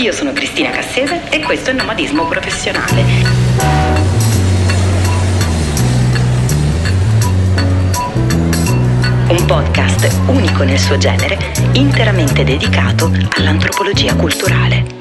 Io 0.00 0.12
sono 0.12 0.32
Cristina 0.32 0.70
Cassese 0.70 1.28
e 1.28 1.40
questo 1.40 1.70
è 1.70 1.72
Nomadismo 1.72 2.24
Professionale. 2.26 3.02
Un 9.28 9.44
podcast 9.44 10.20
unico 10.28 10.62
nel 10.62 10.78
suo 10.78 10.96
genere, 10.98 11.36
interamente 11.72 12.44
dedicato 12.44 13.10
all'antropologia 13.30 14.14
culturale. 14.14 14.97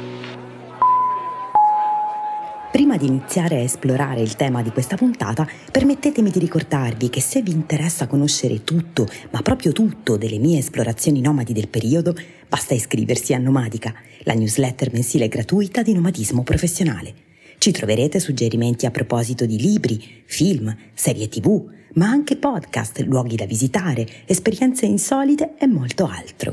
Di 2.98 3.06
iniziare 3.06 3.58
a 3.58 3.60
esplorare 3.60 4.22
il 4.22 4.36
tema 4.36 4.64
di 4.64 4.72
questa 4.72 4.96
puntata, 4.96 5.48
permettetemi 5.72 6.32
di 6.32 6.40
ricordarvi 6.40 7.10
che 7.10 7.22
se 7.22 7.44
vi 7.44 7.52
interessa 7.52 8.08
conoscere 8.08 8.64
tutto, 8.64 9.08
ma 9.30 9.44
proprio 9.44 9.72
tutto, 9.72 10.18
delle 10.18 10.40
mie 10.40 10.58
esplorazioni 10.58 11.22
nomadi 11.22 11.54
del 11.54 11.68
periodo, 11.68 12.16
basta 12.50 12.74
iscriversi 12.74 13.36
a 13.36 13.38
Nomadica, 13.38 13.94
la 14.24 14.34
newsletter 14.34 14.92
mensile 14.92 15.28
gratuita 15.28 15.84
di 15.84 15.94
nomadismo 15.94 16.42
professionale. 16.42 17.14
Ci 17.60 17.72
troverete 17.72 18.20
suggerimenti 18.20 18.88
a 18.88 18.92
proposito 18.92 19.46
di 19.46 19.60
libri, 19.60 20.04
film, 20.26 20.76
serie 20.96 21.30
tv, 21.30 21.70
ma 21.94 22.08
anche 22.08 22.36
podcast, 22.38 23.00
luoghi 23.02 23.36
da 23.36 23.46
visitare, 23.46 24.08
esperienze 24.26 24.88
insolite 24.88 25.54
e 25.60 25.68
molto 25.68 26.08
altro. 26.08 26.52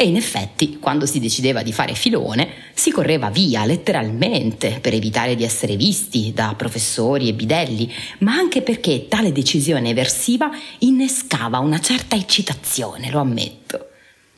E 0.00 0.06
in 0.06 0.14
effetti, 0.14 0.78
quando 0.78 1.06
si 1.06 1.18
decideva 1.18 1.64
di 1.64 1.72
fare 1.72 1.94
filone, 1.94 2.48
si 2.72 2.92
correva 2.92 3.30
via 3.30 3.64
letteralmente 3.64 4.78
per 4.80 4.94
evitare 4.94 5.34
di 5.34 5.42
essere 5.42 5.74
visti 5.74 6.32
da 6.32 6.54
professori 6.56 7.26
e 7.28 7.34
bidelli, 7.34 7.92
ma 8.18 8.34
anche 8.34 8.62
perché 8.62 9.08
tale 9.08 9.32
decisione 9.32 9.88
eversiva 9.88 10.50
innescava 10.78 11.58
una 11.58 11.80
certa 11.80 12.14
eccitazione, 12.14 13.10
lo 13.10 13.18
ammetto. 13.18 13.88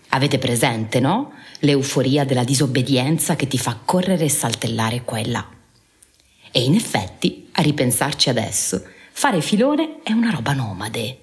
Avete 0.09 0.39
presente, 0.39 0.99
no? 0.99 1.33
L'euforia 1.59 2.25
della 2.25 2.45
disobbedienza 2.45 3.37
che 3.37 3.47
ti 3.47 3.59
fa 3.59 3.79
correre 3.85 4.25
e 4.25 4.31
saltellare 4.31 5.03
qua 5.05 5.19
e 5.19 5.29
là. 5.29 5.47
E 6.51 6.63
in 6.63 6.75
effetti, 6.75 7.49
a 7.61 7.63
ripensarci 7.63 8.31
adesso, 8.31 8.83
fare 9.13 9.43
filone 9.43 9.99
è 10.03 10.13
una 10.13 10.31
roba 10.31 10.55
nomade. 10.55 11.19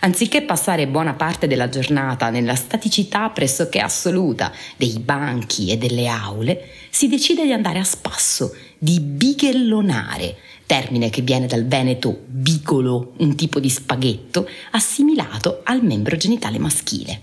Anziché 0.00 0.42
passare 0.42 0.86
buona 0.86 1.14
parte 1.14 1.48
della 1.48 1.68
giornata 1.68 2.30
nella 2.30 2.54
staticità 2.54 3.28
pressoché 3.30 3.80
assoluta 3.80 4.52
dei 4.76 5.00
banchi 5.00 5.70
e 5.70 5.76
delle 5.76 6.06
aule, 6.06 6.68
si 6.88 7.08
decide 7.08 7.44
di 7.44 7.52
andare 7.52 7.80
a 7.80 7.84
spasso, 7.84 8.54
di 8.78 9.00
bighellonare, 9.00 10.36
termine 10.66 11.10
che 11.10 11.22
viene 11.22 11.46
dal 11.46 11.66
veneto 11.66 12.16
bigolo, 12.26 13.14
un 13.18 13.34
tipo 13.34 13.58
di 13.58 13.68
spaghetto 13.68 14.48
assimilato 14.70 15.62
al 15.64 15.82
membro 15.82 16.16
genitale 16.16 16.58
maschile. 16.58 17.22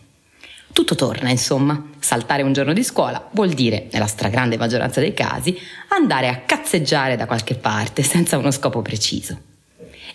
Tutto 0.73 0.95
torna, 0.95 1.29
insomma. 1.29 1.91
Saltare 1.99 2.41
un 2.41 2.51
giorno 2.51 2.73
di 2.73 2.83
scuola 2.83 3.29
vuol 3.31 3.51
dire, 3.51 3.87
nella 3.91 4.07
stragrande 4.07 4.57
maggioranza 4.57 4.99
dei 4.99 5.13
casi, 5.13 5.55
andare 5.89 6.27
a 6.27 6.39
cazzeggiare 6.39 7.15
da 7.15 7.27
qualche 7.27 7.53
parte 7.53 8.01
senza 8.01 8.37
uno 8.37 8.49
scopo 8.49 8.81
preciso. 8.81 9.39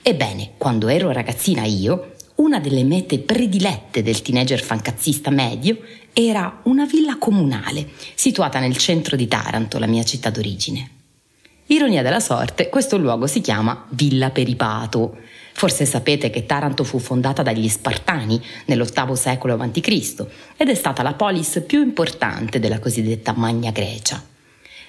Ebbene, 0.03 0.55
quando 0.59 0.89
ero 0.89 1.13
ragazzina 1.13 1.63
io, 1.63 2.15
una 2.37 2.59
delle 2.59 2.83
mete 2.83 3.21
predilette 3.21 4.03
del 4.03 4.21
teenager 4.21 4.61
fancazzista 4.61 5.31
medio 5.31 5.79
era 6.13 6.61
una 6.65 6.87
villa 6.87 7.19
comunale 7.19 7.91
situata 8.15 8.59
nel 8.59 8.77
centro 8.77 9.17
di 9.17 9.29
Taranto, 9.29 9.79
la 9.79 9.87
mia 9.87 10.03
città 10.03 10.31
d'origine. 10.31 10.91
Ironia 11.67 12.03
della 12.03 12.21
sorte, 12.21 12.69
questo 12.69 12.97
luogo 12.97 13.27
si 13.27 13.41
chiama 13.41 13.87
Villa 13.91 14.31
Peripato 14.31 15.19
Forse 15.59 15.87
sapete 15.87 16.31
che 16.31 16.47
Taranto 16.47 16.85
fu 16.85 17.01
fondata 17.01 17.43
dagli 17.43 17.69
Spartani 17.69 18.41
nell'VIII 18.67 19.17
secolo 19.17 19.55
a.C. 19.55 20.27
ed 20.57 20.69
è 20.69 20.75
stata 20.77 21.03
la 21.03 21.15
polis 21.15 21.65
più 21.67 21.83
importante 21.83 22.61
della 22.61 22.79
cosiddetta 22.79 23.35
Magna 23.37 23.73
Grecia. 23.73 24.25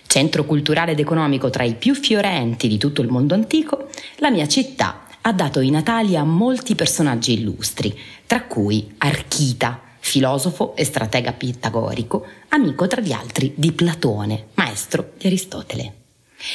Centro 0.05 0.45
culturale 0.45 0.91
ed 0.91 0.99
economico 0.99 1.49
tra 1.49 1.63
i 1.63 1.73
più 1.73 1.95
fiorenti 1.95 2.67
di 2.67 2.77
tutto 2.77 3.01
il 3.01 3.07
mondo 3.07 3.33
antico, 3.33 3.89
la 4.17 4.29
mia 4.29 4.47
città 4.47 5.05
ha 5.21 5.33
dato 5.33 5.59
i 5.59 5.71
natali 5.71 6.15
a 6.15 6.23
molti 6.23 6.75
personaggi 6.75 7.33
illustri, 7.33 7.97
tra 8.27 8.43
cui 8.43 8.93
Archita, 8.99 9.81
filosofo 9.97 10.75
e 10.75 10.83
stratega 10.83 11.33
pitagorico, 11.33 12.27
amico 12.49 12.85
tra 12.85 13.01
gli 13.01 13.11
altri 13.11 13.53
di 13.55 13.71
Platone, 13.71 14.49
maestro 14.53 15.13
di 15.17 15.25
Aristotele. 15.25 15.93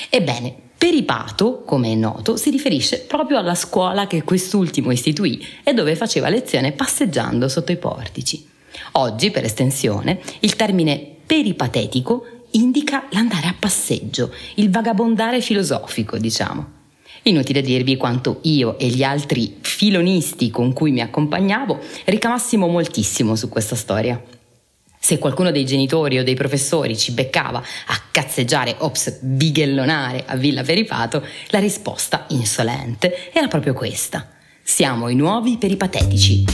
Ebbene, 0.09 0.64
Peripato, 0.77 1.63
come 1.65 1.93
è 1.93 1.95
noto, 1.95 2.37
si 2.37 2.51
riferisce 2.51 3.01
proprio 3.01 3.39
alla 3.39 3.55
scuola 3.55 4.07
che 4.07 4.23
quest'ultimo 4.23 4.91
istituì 4.91 5.45
e 5.63 5.73
dove 5.73 5.97
faceva 5.97 6.29
lezione 6.29 6.73
passeggiando 6.73 7.49
sotto 7.49 7.73
i 7.73 7.77
portici. 7.77 8.47
Oggi, 8.93 9.31
per 9.31 9.45
estensione, 9.45 10.21
il 10.41 10.57
termine 10.57 11.17
peripatetico 11.27 12.27
indica 12.53 13.07
l'andare 13.11 13.47
a 13.47 13.55
passeggio, 13.59 14.33
il 14.57 14.71
vagabondare 14.71 15.41
filosofico, 15.41 16.19
diciamo. 16.19 16.83
Inutile 17.23 17.63
dirvi 17.63 17.97
quanto 17.97 18.41
io 18.43 18.79
e 18.79 18.89
gli 18.89 19.03
altri 19.03 19.57
filonisti 19.61 20.51
con 20.51 20.75
cui 20.75 20.93
mi 20.93 21.01
accompagnavo 21.01 21.79
ricamassimo 22.05 22.67
moltissimo 22.67 23.35
su 23.35 23.49
questa 23.49 23.77
storia. 23.77 24.23
Se 25.05 25.19
qualcuno 25.19 25.51
dei 25.51 25.67
genitori 25.67 26.19
o 26.19 26.25
dei 26.25 26.35
professori 26.35 26.97
ci 26.97 27.13
beccava 27.13 27.59
a 27.59 28.01
cazzeggiare, 28.11 28.77
ops, 28.79 29.19
bighellonare 29.21 30.25
a 30.27 30.35
Villa 30.35 30.63
Peripato, 30.63 31.23
la 31.49 31.59
risposta 31.59 32.25
insolente 32.31 33.31
era 33.31 33.47
proprio 33.47 33.75
questa. 33.75 34.27
Siamo 34.63 35.11
i 35.11 35.15
nuovi 35.15 35.59
peripatetici. 35.59 36.45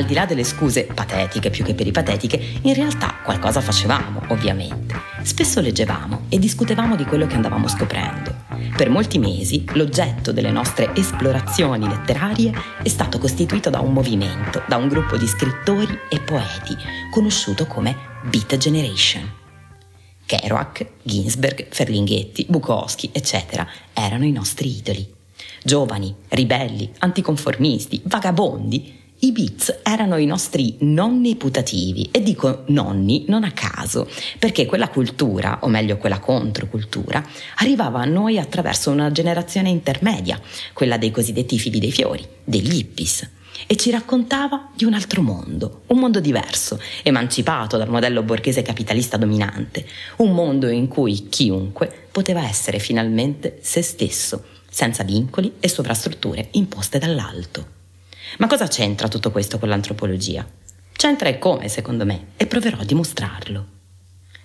Al 0.00 0.06
di 0.06 0.14
là 0.14 0.24
delle 0.24 0.44
scuse 0.44 0.84
patetiche 0.84 1.50
più 1.50 1.62
che 1.62 1.74
peripatetiche, 1.74 2.60
in 2.62 2.74
realtà 2.74 3.16
qualcosa 3.22 3.60
facevamo, 3.60 4.22
ovviamente. 4.28 4.98
Spesso 5.22 5.60
leggevamo 5.60 6.22
e 6.30 6.38
discutevamo 6.38 6.96
di 6.96 7.04
quello 7.04 7.26
che 7.26 7.34
andavamo 7.34 7.68
scoprendo. 7.68 8.34
Per 8.74 8.88
molti 8.88 9.18
mesi 9.18 9.64
l'oggetto 9.74 10.32
delle 10.32 10.50
nostre 10.50 10.94
esplorazioni 10.94 11.86
letterarie 11.86 12.52
è 12.82 12.88
stato 12.88 13.18
costituito 13.18 13.68
da 13.68 13.80
un 13.80 13.92
movimento, 13.92 14.62
da 14.66 14.76
un 14.76 14.88
gruppo 14.88 15.18
di 15.18 15.26
scrittori 15.26 15.98
e 16.08 16.18
poeti, 16.20 16.74
conosciuto 17.10 17.66
come 17.66 17.94
Beat 18.24 18.56
Generation. 18.56 19.30
Kerouac, 20.24 20.86
Ginsberg, 21.02 21.66
Ferlinghetti, 21.68 22.46
Bukowski, 22.48 23.10
eccetera, 23.12 23.68
erano 23.92 24.24
i 24.24 24.32
nostri 24.32 24.74
idoli. 24.74 25.06
Giovani, 25.62 26.14
ribelli, 26.28 26.90
anticonformisti, 26.98 28.00
vagabondi, 28.04 28.99
i 29.22 29.32
Beats 29.32 29.80
erano 29.82 30.16
i 30.16 30.24
nostri 30.24 30.76
nonni 30.80 31.36
putativi 31.36 32.08
e 32.10 32.22
dico 32.22 32.64
nonni 32.68 33.26
non 33.28 33.44
a 33.44 33.52
caso, 33.52 34.08
perché 34.38 34.64
quella 34.64 34.88
cultura, 34.88 35.58
o 35.62 35.68
meglio 35.68 35.98
quella 35.98 36.20
controcultura, 36.20 37.22
arrivava 37.56 38.00
a 38.00 38.06
noi 38.06 38.38
attraverso 38.38 38.90
una 38.90 39.12
generazione 39.12 39.68
intermedia, 39.68 40.40
quella 40.72 40.96
dei 40.96 41.10
cosiddetti 41.10 41.58
figli 41.58 41.78
dei 41.78 41.92
fiori, 41.92 42.26
degli 42.44 42.76
hippies. 42.76 43.28
e 43.66 43.76
ci 43.76 43.90
raccontava 43.90 44.70
di 44.74 44.86
un 44.86 44.94
altro 44.94 45.20
mondo, 45.20 45.82
un 45.88 45.98
mondo 45.98 46.18
diverso, 46.18 46.80
emancipato 47.02 47.76
dal 47.76 47.90
modello 47.90 48.22
borghese 48.22 48.62
capitalista 48.62 49.18
dominante, 49.18 49.86
un 50.16 50.32
mondo 50.32 50.68
in 50.68 50.88
cui 50.88 51.28
chiunque 51.28 52.08
poteva 52.10 52.48
essere 52.48 52.78
finalmente 52.78 53.58
se 53.60 53.82
stesso, 53.82 54.44
senza 54.70 55.02
vincoli 55.02 55.56
e 55.60 55.68
sovrastrutture 55.68 56.48
imposte 56.52 56.98
dall'alto. 56.98 57.79
Ma 58.38 58.46
cosa 58.46 58.68
c'entra 58.68 59.08
tutto 59.08 59.30
questo 59.30 59.58
con 59.58 59.68
l'antropologia? 59.68 60.46
C'entra 60.92 61.28
e 61.28 61.38
come, 61.38 61.68
secondo 61.68 62.04
me, 62.04 62.28
e 62.36 62.46
proverò 62.46 62.78
a 62.78 62.84
dimostrarlo. 62.84 63.66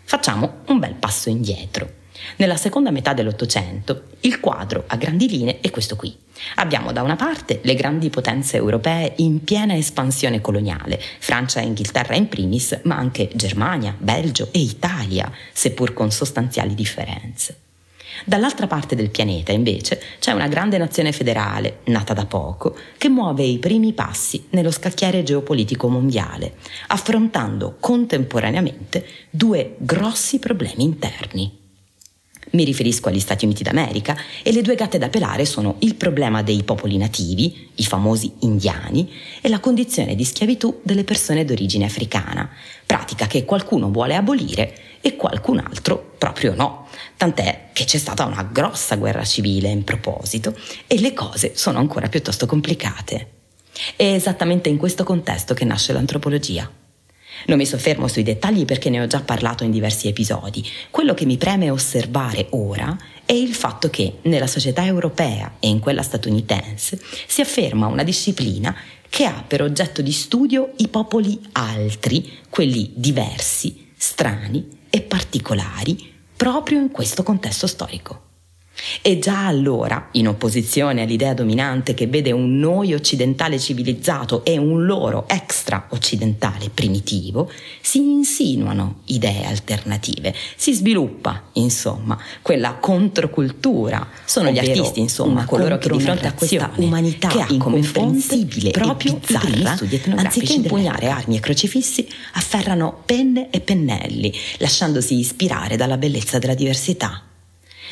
Facciamo 0.04 0.62
un 0.68 0.80
bel 0.80 0.94
passo 0.94 1.30
indietro. 1.30 2.04
Nella 2.38 2.56
seconda 2.56 2.92
metà 2.92 3.14
dell'Ottocento 3.14 4.04
il 4.22 4.40
quadro 4.40 4.86
a 4.88 4.96
grandi 4.96 5.28
linee 5.28 5.60
è 5.60 5.70
questo 5.70 5.96
qui. 5.96 6.16
Abbiamo 6.56 6.92
da 6.92 7.02
una 7.02 7.16
parte 7.16 7.60
le 7.64 7.76
grandi 7.76 8.10
potenze 8.10 8.58
europee 8.58 9.14
in 9.18 9.44
piena 9.44 9.76
espansione 9.76 10.42
coloniale, 10.42 11.00
Francia 11.20 11.60
e 11.60 11.66
Inghilterra 11.66 12.16
in 12.16 12.30
primis, 12.30 12.80
ma 12.84 12.96
anche 12.96 13.30
Germania, 13.34 13.96
Belgio 13.98 14.50
e 14.52 14.60
Italia, 14.60 15.30
seppur 15.52 15.94
con 15.94 16.12
sostanziali 16.12 16.74
differenze. 16.74 17.65
Dall'altra 18.24 18.68
parte 18.68 18.96
del 18.96 19.10
pianeta, 19.10 19.52
invece, 19.52 20.02
c'è 20.20 20.32
una 20.32 20.48
grande 20.48 20.78
nazione 20.78 21.12
federale, 21.12 21.80
nata 21.86 22.14
da 22.14 22.26
poco, 22.26 22.76
che 22.98 23.10
muove 23.10 23.44
i 23.44 23.60
primi 23.60 23.94
passi 23.94 24.46
nello 24.52 24.72
scacchiere 24.72 25.24
geopolitico 25.24 25.90
mondiale, 25.90 26.56
affrontando 26.88 27.78
contemporaneamente 27.80 29.06
due 29.30 29.76
grossi 29.80 30.40
problemi 30.40 30.84
interni. 30.84 31.64
Mi 32.52 32.64
riferisco 32.64 33.10
agli 33.10 33.20
Stati 33.20 33.44
Uniti 33.44 33.64
d'America 33.64 34.16
e 34.42 34.54
le 34.54 34.62
due 34.62 34.76
gatte 34.76 34.98
da 34.98 35.10
pelare 35.10 35.46
sono 35.46 35.76
il 35.80 35.96
problema 35.96 36.42
dei 36.42 36.64
popoli 36.64 36.96
nativi, 36.96 37.70
i 37.76 37.84
famosi 37.84 38.32
indiani, 38.42 39.12
e 39.42 39.50
la 39.50 39.60
condizione 39.60 40.16
di 40.16 40.24
schiavitù 40.24 40.80
delle 40.84 41.04
persone 41.04 41.44
d'origine 41.44 41.86
africana, 41.86 42.50
pratica 42.86 43.28
che 43.28 43.44
qualcuno 43.44 43.92
vuole 43.92 44.16
abolire 44.16 44.78
e 45.06 45.16
qualcun 45.16 45.60
altro 45.60 46.14
proprio 46.18 46.56
no. 46.56 46.88
Tant'è 47.16 47.70
che 47.74 47.84
c'è 47.86 48.00
stata 48.00 48.26
una 48.26 48.42
grossa 48.42 48.96
guerra 48.96 49.24
civile 49.24 49.70
in 49.70 49.84
proposito 49.84 50.58
e 50.88 51.00
le 51.00 51.14
cose 51.14 51.52
sono 51.56 51.78
ancora 51.78 52.10
piuttosto 52.10 52.48
complicate. 52.48 53.34
È 53.96 54.04
esattamente 54.04 54.68
in 54.68 54.78
questo 54.78 55.04
contesto 55.04 55.54
che 55.54 55.64
nasce 55.64 55.94
l'antropologia. 55.94 56.68
Non 57.46 57.58
mi 57.60 57.68
soffermo 57.68 58.08
sui 58.08 58.24
dettagli 58.24 58.66
perché 58.66 58.90
ne 58.90 59.00
ho 59.00 59.06
già 59.06 59.22
parlato 59.22 59.64
in 59.64 59.70
diversi 59.70 60.08
episodi. 60.08 60.68
Quello 60.90 61.14
che 61.14 61.26
mi 61.26 61.38
preme 61.38 61.70
osservare 61.70 62.48
ora 62.52 62.98
è 63.26 63.34
il 63.34 63.54
fatto 63.54 63.92
che 63.92 64.18
nella 64.24 64.48
società 64.48 64.84
europea 64.84 65.58
e 65.60 65.68
in 65.68 65.78
quella 65.78 66.02
statunitense 66.02 67.00
si 67.28 67.42
afferma 67.42 67.86
una 67.86 68.04
disciplina 68.04 68.76
che 69.08 69.26
ha 69.26 69.44
per 69.46 69.62
oggetto 69.62 70.02
di 70.02 70.12
studio 70.12 70.72
i 70.78 70.88
popoli 70.88 71.40
altri, 71.52 72.40
quelli 72.50 72.92
diversi, 72.96 73.92
strani 73.96 74.76
e 74.96 75.02
particolari, 75.02 76.14
proprio 76.38 76.80
in 76.80 76.90
questo 76.90 77.22
contesto 77.22 77.68
storico. 77.68 78.25
E 79.02 79.20
già 79.20 79.48
allora, 79.48 80.10
in 80.12 80.28
opposizione 80.28 81.02
all'idea 81.02 81.34
dominante 81.34 81.94
che 81.94 82.08
vede 82.08 82.32
un 82.32 82.58
noi 82.58 82.94
occidentale 82.94 83.60
civilizzato 83.60 84.44
e 84.44 84.58
un 84.58 84.86
loro 84.86 85.26
extra 85.28 85.88
occidentale 85.90 86.70
primitivo, 86.74 87.50
si 87.82 88.00
insinuano 88.00 89.02
idee 89.06 89.46
alternative, 89.46 90.34
si 90.56 90.74
sviluppa, 90.74 91.44
insomma, 91.54 92.18
quella 92.42 92.74
controcultura. 92.76 94.08
Sono 94.26 94.50
gli 94.50 94.60
artisti, 94.60 95.00
insomma, 95.00 95.46
coloro 95.46 95.78
che 95.78 95.90
di 95.90 96.00
fronte 96.00 96.28
a 96.28 96.34
questa 96.34 96.72
umanità 96.76 97.28
che 97.30 97.42
ha 97.42 97.48
incomprensibile 97.50 98.72
proprio 98.72 99.16
bizzarra, 99.16 99.78
anziché 100.16 100.54
impugnare 100.54 101.10
armi 101.10 101.38
e 101.38 101.40
crocifissi, 101.40 102.08
afferrano 102.34 103.02
penne 103.06 103.50
e 103.50 103.62
pennelli, 103.62 104.34
lasciandosi 104.58 105.18
ispirare 105.18 105.78
dalla 105.78 105.98
bellezza 105.98 106.40
della 106.40 106.56
diversità. 106.56 107.22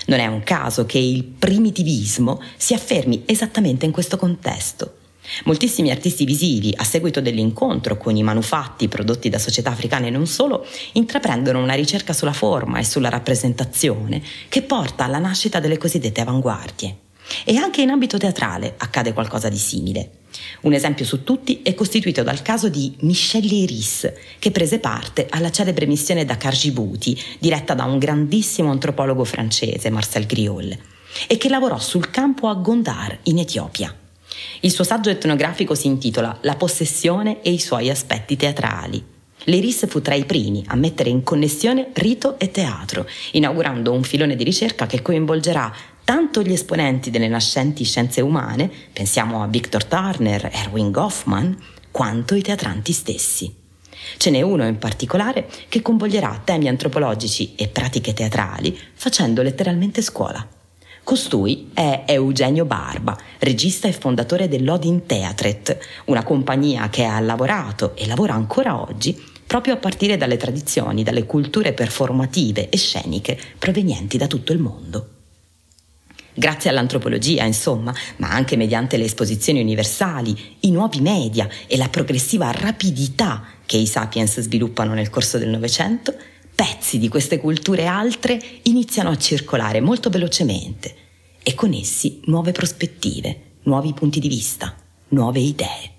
Non 0.07 0.19
è 0.19 0.27
un 0.27 0.43
caso 0.43 0.85
che 0.85 0.97
il 0.97 1.23
primitivismo 1.23 2.41
si 2.57 2.73
affermi 2.73 3.23
esattamente 3.25 3.85
in 3.85 3.91
questo 3.91 4.17
contesto. 4.17 4.97
Moltissimi 5.45 5.89
artisti 5.89 6.25
visivi, 6.25 6.73
a 6.75 6.83
seguito 6.83 7.21
dell'incontro 7.21 7.97
con 7.97 8.15
i 8.15 8.23
manufatti 8.23 8.89
prodotti 8.89 9.29
da 9.29 9.39
società 9.39 9.71
africane 9.71 10.07
e 10.07 10.11
non 10.11 10.27
solo, 10.27 10.65
intraprendono 10.93 11.61
una 11.61 11.75
ricerca 11.75 12.13
sulla 12.13 12.33
forma 12.33 12.79
e 12.79 12.83
sulla 12.83 13.09
rappresentazione 13.09 14.21
che 14.49 14.61
porta 14.63 15.05
alla 15.05 15.19
nascita 15.19 15.59
delle 15.59 15.77
cosiddette 15.77 16.21
avanguardie. 16.21 17.02
E 17.45 17.55
anche 17.57 17.81
in 17.81 17.89
ambito 17.89 18.17
teatrale 18.17 18.75
accade 18.77 19.13
qualcosa 19.13 19.49
di 19.49 19.57
simile. 19.57 20.09
Un 20.61 20.73
esempio 20.73 21.05
su 21.05 21.23
tutti 21.23 21.61
è 21.61 21.73
costituito 21.73 22.23
dal 22.23 22.41
caso 22.41 22.69
di 22.69 22.95
Michel 22.99 23.51
Iris, 23.51 24.11
che 24.39 24.51
prese 24.51 24.79
parte 24.79 25.27
alla 25.29 25.51
celebre 25.51 25.85
missione 25.85 26.25
da 26.25 26.37
Djibuti, 26.39 27.19
diretta 27.39 27.73
da 27.73 27.85
un 27.85 27.97
grandissimo 27.97 28.71
antropologo 28.71 29.23
francese, 29.23 29.89
Marcel 29.89 30.25
Griol, 30.25 30.75
e 31.27 31.37
che 31.37 31.49
lavorò 31.49 31.77
sul 31.79 32.09
campo 32.09 32.47
a 32.47 32.55
Gondar, 32.55 33.19
in 33.23 33.39
Etiopia. 33.39 33.95
Il 34.61 34.71
suo 34.71 34.83
saggio 34.83 35.09
etnografico 35.09 35.75
si 35.75 35.87
intitola 35.87 36.37
La 36.41 36.55
possessione 36.55 37.41
e 37.41 37.51
i 37.51 37.59
suoi 37.59 37.89
aspetti 37.89 38.35
teatrali. 38.35 39.11
L'Iris 39.45 39.87
fu 39.87 40.01
tra 40.01 40.15
i 40.15 40.23
primi 40.23 40.63
a 40.67 40.75
mettere 40.75 41.09
in 41.09 41.21
connessione 41.21 41.89
rito 41.93 42.39
e 42.39 42.49
teatro, 42.49 43.05
inaugurando 43.31 43.91
un 43.91 44.03
filone 44.03 44.37
di 44.37 44.43
ricerca 44.43 44.85
che 44.85 45.01
coinvolgerà 45.01 45.73
tanto 46.03 46.41
gli 46.41 46.51
esponenti 46.51 47.09
delle 47.09 47.27
nascenti 47.27 47.83
scienze 47.83 48.21
umane, 48.21 48.69
pensiamo 48.91 49.41
a 49.41 49.47
Victor 49.47 49.85
Turner, 49.85 50.49
Erwin 50.51 50.91
Goffman, 50.91 51.57
quanto 51.91 52.35
i 52.35 52.41
teatranti 52.41 52.91
stessi. 52.91 53.53
Ce 54.17 54.29
n'è 54.29 54.41
uno 54.41 54.65
in 54.65 54.77
particolare 54.77 55.47
che 55.69 55.81
convoglierà 55.81 56.41
temi 56.43 56.67
antropologici 56.67 57.55
e 57.55 57.67
pratiche 57.67 58.13
teatrali 58.13 58.77
facendo 58.93 59.41
letteralmente 59.41 60.01
scuola. 60.01 60.45
Costui 61.03 61.71
è 61.73 62.03
Eugenio 62.07 62.65
Barba, 62.65 63.17
regista 63.39 63.87
e 63.87 63.93
fondatore 63.93 64.47
dell'Odin 64.47 65.05
Theatret, 65.05 65.77
una 66.05 66.23
compagnia 66.23 66.89
che 66.89 67.03
ha 67.03 67.19
lavorato 67.19 67.95
e 67.95 68.07
lavora 68.07 68.33
ancora 68.33 68.79
oggi 68.79 69.21
proprio 69.45 69.73
a 69.73 69.77
partire 69.77 70.17
dalle 70.17 70.37
tradizioni, 70.37 71.03
dalle 71.03 71.25
culture 71.25 71.73
performative 71.73 72.69
e 72.69 72.77
sceniche 72.77 73.37
provenienti 73.59 74.17
da 74.17 74.27
tutto 74.27 74.53
il 74.53 74.59
mondo. 74.59 75.12
Grazie 76.35 76.71
all'antropologia, 76.71 77.45
insomma, 77.45 77.93
ma 78.17 78.29
anche 78.29 78.55
mediante 78.55 78.97
le 78.97 79.03
esposizioni 79.03 79.61
universali, 79.61 80.35
i 80.61 80.71
nuovi 80.71 80.99
media 80.99 81.47
e 81.67 81.77
la 81.77 81.89
progressiva 81.89 82.51
rapidità 82.51 83.43
che 83.65 83.77
i 83.77 83.85
sapiens 83.85 84.41
sviluppano 84.41 84.93
nel 84.93 85.11
corso 85.11 85.37
del 85.37 85.49
Novecento, 85.49 86.15
pezzi 86.55 86.97
di 86.97 87.07
queste 87.07 87.39
culture 87.39 87.85
altre 87.85 88.41
iniziano 88.63 89.09
a 89.09 89.17
circolare 89.17 89.79
molto 89.79 90.09
velocemente 90.09 90.95
e 91.43 91.53
con 91.53 91.73
essi 91.73 92.21
nuove 92.25 92.51
prospettive, 92.51 93.57
nuovi 93.63 93.93
punti 93.93 94.19
di 94.19 94.27
vista, 94.27 94.75
nuove 95.09 95.39
idee. 95.39 95.92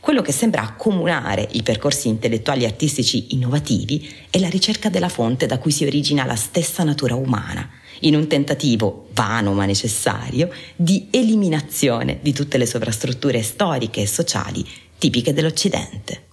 Quello 0.00 0.22
che 0.22 0.32
sembra 0.32 0.62
accomunare 0.62 1.46
i 1.52 1.62
percorsi 1.62 2.08
intellettuali 2.08 2.62
e 2.62 2.66
artistici 2.66 3.34
innovativi 3.34 4.08
è 4.30 4.38
la 4.38 4.48
ricerca 4.48 4.88
della 4.88 5.08
fonte 5.08 5.46
da 5.46 5.58
cui 5.58 5.72
si 5.72 5.84
origina 5.84 6.24
la 6.24 6.36
stessa 6.36 6.84
natura 6.84 7.14
umana, 7.14 7.68
in 8.00 8.14
un 8.14 8.26
tentativo 8.28 9.08
vano 9.12 9.52
ma 9.52 9.64
necessario 9.64 10.50
di 10.76 11.08
eliminazione 11.10 12.18
di 12.22 12.32
tutte 12.32 12.58
le 12.58 12.66
sovrastrutture 12.66 13.42
storiche 13.42 14.02
e 14.02 14.06
sociali 14.06 14.64
tipiche 14.98 15.32
dell'Occidente. 15.32 16.26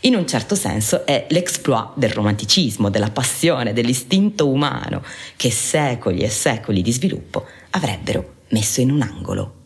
In 0.00 0.14
un 0.14 0.26
certo 0.26 0.54
senso 0.54 1.06
è 1.06 1.26
l'exploit 1.30 1.92
del 1.94 2.10
romanticismo, 2.10 2.90
della 2.90 3.10
passione, 3.10 3.72
dell'istinto 3.72 4.48
umano 4.48 5.02
che 5.36 5.50
secoli 5.50 6.20
e 6.20 6.28
secoli 6.28 6.82
di 6.82 6.92
sviluppo 6.92 7.46
avrebbero 7.70 8.34
messo 8.48 8.80
in 8.80 8.90
un 8.90 9.00
angolo. 9.00 9.57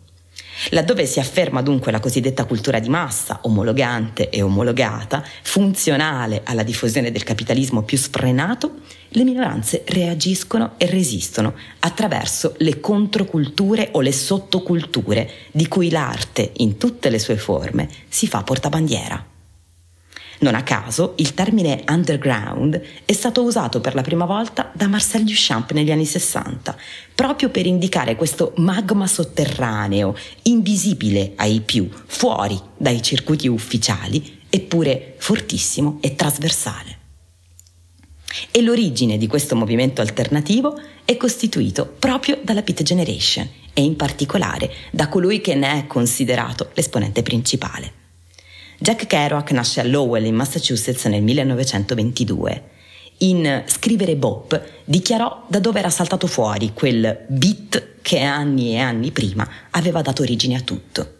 Laddove 0.71 1.07
si 1.07 1.19
afferma 1.19 1.63
dunque 1.63 1.91
la 1.93 2.01
cosiddetta 2.01 2.45
cultura 2.45 2.79
di 2.79 2.89
massa, 2.89 3.41
omologante 3.43 4.31
e 4.31 4.43
omologata, 4.43 5.25
funzionale 5.43 6.43
alla 6.45 6.63
diffusione 6.63 7.11
del 7.11 7.25
capitalismo 7.25 7.83
più 7.83 7.99
sfrenato, 7.99 8.81
le 9.09 9.25
minoranze 9.25 9.83
reagiscono 9.87 10.75
e 10.77 10.87
resistono 10.87 11.55
attraverso 11.81 12.55
le 12.59 12.81
controculture 12.81 13.89
o 13.93 14.01
le 14.01 14.13
sottoculture 14.13 15.31
di 15.51 15.69
cui 15.69 15.91
l'arte, 15.91 16.53
in 16.59 16.79
tutte 16.79 17.11
le 17.11 17.19
sue 17.19 17.37
forme, 17.37 17.89
si 18.09 18.27
fa 18.27 18.43
portabandiera. 18.43 19.32
Non 20.43 20.57
a 20.57 20.65
caso 20.65 21.13
il 21.19 21.35
termine 21.35 21.85
underground 21.87 22.81
è 23.05 23.13
stato 23.13 23.45
usato 23.45 23.81
per 23.81 23.95
la 23.95 24.03
prima 24.03 24.25
volta 24.25 24.73
da 24.75 24.89
Marcel 24.89 25.23
Duchamp 25.23 25.71
negli 25.71 25.93
anni 25.93 26.05
60, 26.05 26.77
proprio 27.15 27.49
per 27.49 27.65
indicare 27.65 28.17
questo 28.17 28.53
magma 28.57 29.07
sotterraneo, 29.07 30.17
invisibile 30.43 31.35
ai 31.37 31.61
più, 31.61 31.89
fuori 32.07 32.61
dai 32.77 33.01
circuiti 33.03 33.47
ufficiali, 33.47 34.41
eppure 34.51 35.15
fortissimo 35.19 35.99
e 36.01 36.17
trasversale. 36.17 36.99
E 38.51 38.63
l'origine 38.63 39.19
di 39.19 39.29
questo 39.29 39.55
movimento 39.55 40.01
alternativo 40.01 40.77
è 41.05 41.17
costituito 41.17 41.87
proprio 41.87 42.41
dalla 42.43 42.63
Pit 42.63 42.83
Generation, 42.83 43.49
e 43.73 43.83
in 43.83 43.95
particolare 43.95 44.73
da 44.91 45.09
colui 45.09 45.41
che 45.41 45.55
ne 45.55 45.79
è 45.79 45.87
considerato 45.87 46.71
l'esponente 46.75 47.23
principale. 47.23 48.01
Jack 48.83 49.07
Kerouac 49.07 49.53
nasce 49.53 49.79
a 49.79 49.85
Lowell 49.85 50.25
in 50.25 50.35
Massachusetts 50.35 51.05
nel 51.05 51.23
1922. 51.23 52.71
In 53.19 53.63
Scrivere 53.67 54.17
Bop 54.17 54.61
dichiarò 54.85 55.45
da 55.47 55.61
dove 55.61 55.79
era 55.79 55.89
saltato 55.89 56.27
fuori 56.27 56.73
quel 56.75 57.25
beat 57.29 57.99
che 58.03 58.19
anni 58.19 58.73
e 58.73 58.81
anni 58.81 59.13
prima 59.13 59.49
aveva 59.71 60.03
dato 60.03 60.23
origine 60.23 60.57
a 60.57 60.63
tutto. 60.63 61.19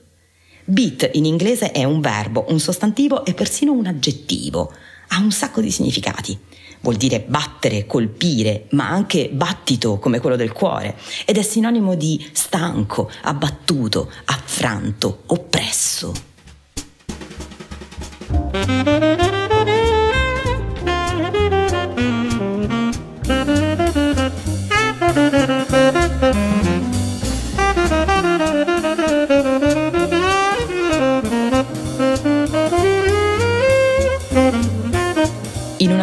Beat 0.65 1.11
in 1.13 1.25
inglese 1.25 1.71
è 1.71 1.85
un 1.85 2.01
verbo, 2.01 2.47
un 2.49 2.59
sostantivo 2.59 3.25
e 3.25 3.33
persino 3.33 3.71
un 3.71 3.87
aggettivo. 3.87 4.73
Ha 5.11 5.21
un 5.21 5.31
sacco 5.31 5.61
di 5.61 5.71
significati. 5.71 6.37
Vuol 6.81 6.97
dire 6.97 7.21
battere, 7.21 7.87
colpire, 7.87 8.67
ma 8.71 8.89
anche 8.89 9.31
battito 9.33 10.01
come 10.01 10.19
quello 10.19 10.35
del 10.35 10.51
cuore 10.51 10.97
ed 11.25 11.39
è 11.39 11.43
sinonimo 11.43 11.95
di 11.95 12.29
stanco, 12.33 13.09
abbattuto, 13.23 14.11
affranto, 14.25 15.23
oppresso. 15.27 16.31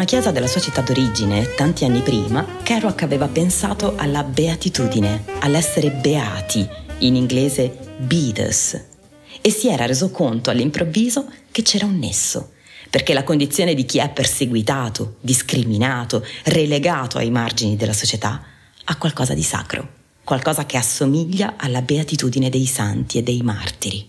Chiesa 0.10 0.32
della 0.32 0.48
sua 0.48 0.60
città 0.60 0.82
d'origine, 0.82 1.54
tanti 1.54 1.86
anni 1.86 2.02
prima, 2.02 2.44
Kerouac 2.64 3.04
aveva 3.04 3.28
pensato 3.28 3.94
alla 3.96 4.24
beatitudine, 4.24 5.24
all'essere 5.42 5.92
beati, 5.92 6.68
in 7.02 7.16
inglese 7.16 7.78
beatus, 7.96 8.89
e 9.50 9.52
si 9.52 9.68
era 9.68 9.88
reso 9.88 10.12
conto 10.12 10.52
all'improvviso 10.52 11.28
che 11.52 11.64
c'era 11.64 11.88
un 11.88 11.98
nesso, 11.98 12.52
perché 12.92 13.14
la 13.14 13.24
condizione 13.24 13.74
di 13.74 13.84
chi 13.84 13.98
è 13.98 14.08
perseguitato, 14.12 15.16
discriminato, 15.22 16.24
relegato 16.44 17.18
ai 17.18 17.32
margini 17.32 17.76
della 17.76 17.94
società 17.94 18.44
ha 18.84 18.98
qualcosa 18.98 19.34
di 19.34 19.42
sacro, 19.42 19.88
qualcosa 20.24 20.68
che 20.68 20.78
assomiglia 20.78 21.56
alla 21.58 21.82
beatitudine 21.82 22.52
dei 22.52 22.68
santi 22.68 23.18
e 23.18 23.24
dei 23.24 23.42
martiri 23.42 24.08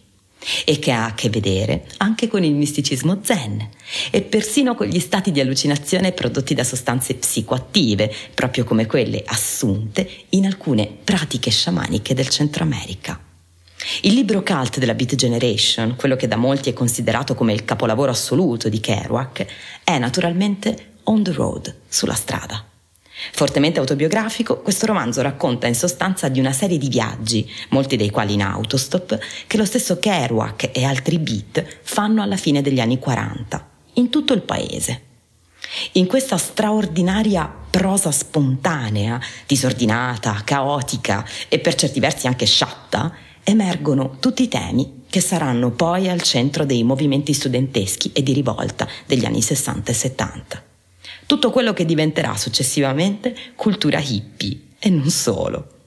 e 0.66 0.78
che 0.78 0.90
ha 0.90 1.06
a 1.06 1.14
che 1.14 1.30
vedere 1.30 1.87
anche 1.99 2.28
con 2.28 2.44
il 2.44 2.52
misticismo 2.52 3.20
zen 3.23 3.66
e 4.11 4.20
persino 4.20 4.75
con 4.75 4.88
gli 4.88 5.00
stati 5.00 5.32
di 5.32 5.40
allucinazione 5.40 6.12
prodotti 6.12 6.52
da 6.52 6.64
sostanze 6.64 7.14
psicoattive, 7.14 8.12
proprio 8.35 8.64
come 8.64 8.85
quelle 8.85 9.23
assunte 9.25 10.06
in 10.30 10.44
alcune 10.44 10.87
pratiche 11.02 11.50
sciamaniche 11.50 12.12
del 12.12 12.28
Centro 12.28 12.62
America. 12.62 13.28
Il 14.02 14.12
libro 14.14 14.42
cult 14.42 14.78
della 14.78 14.94
Beat 14.94 15.14
Generation, 15.14 15.96
quello 15.96 16.16
che 16.16 16.28
da 16.28 16.37
molti 16.37 16.68
è 16.68 16.75
considerato 16.75 17.34
come 17.34 17.52
il 17.54 17.64
capolavoro 17.64 18.10
assoluto 18.10 18.68
di 18.68 18.78
Kerouac, 18.78 19.46
è 19.82 19.99
naturalmente 19.99 20.94
On 21.04 21.22
the 21.22 21.32
Road, 21.32 21.75
sulla 21.88 22.14
strada. 22.14 22.64
Fortemente 23.32 23.80
autobiografico, 23.80 24.60
questo 24.60 24.87
romanzo 24.87 25.22
racconta 25.22 25.66
in 25.66 25.75
sostanza 25.75 26.28
di 26.28 26.40
una 26.40 26.52
serie 26.52 26.78
di 26.78 26.88
viaggi, 26.88 27.50
molti 27.70 27.96
dei 27.96 28.10
quali 28.10 28.34
in 28.34 28.42
autostop, 28.42 29.18
che 29.46 29.56
lo 29.56 29.64
stesso 29.64 29.99
Kerouac 29.99 30.70
e 30.72 30.84
altri 30.84 31.18
beat 31.18 31.64
fanno 31.82 32.22
alla 32.22 32.37
fine 32.37 32.62
degli 32.62 32.80
anni 32.80 32.99
40, 32.99 33.68
in 33.94 34.10
tutto 34.10 34.32
il 34.32 34.42
paese. 34.42 35.02
In 35.92 36.06
questa 36.06 36.37
straordinaria 36.37 37.50
prosa 37.70 38.10
spontanea, 38.10 39.20
disordinata, 39.46 40.40
caotica 40.44 41.25
e 41.49 41.58
per 41.58 41.75
certi 41.75 42.00
versi 42.00 42.26
anche 42.26 42.46
sciatta, 42.46 43.28
emergono 43.44 44.16
tutti 44.20 44.42
i 44.42 44.49
temi 44.49 45.02
che 45.09 45.20
saranno 45.20 45.70
poi 45.70 46.09
al 46.09 46.23
centro 46.23 46.64
dei 46.64 46.85
movimenti 46.85 47.32
studenteschi 47.32 48.11
e 48.12 48.23
di 48.23 48.32
rivolta 48.32 48.87
degli 49.06 49.25
anni 49.25 49.42
60 49.42 49.90
e 49.90 49.94
70 49.94 50.62
tutto 51.30 51.52
quello 51.52 51.73
che 51.73 51.85
diventerà 51.85 52.37
successivamente 52.37 53.37
cultura 53.54 54.00
hippie 54.00 54.59
e 54.80 54.90
non 54.90 55.09
solo. 55.11 55.78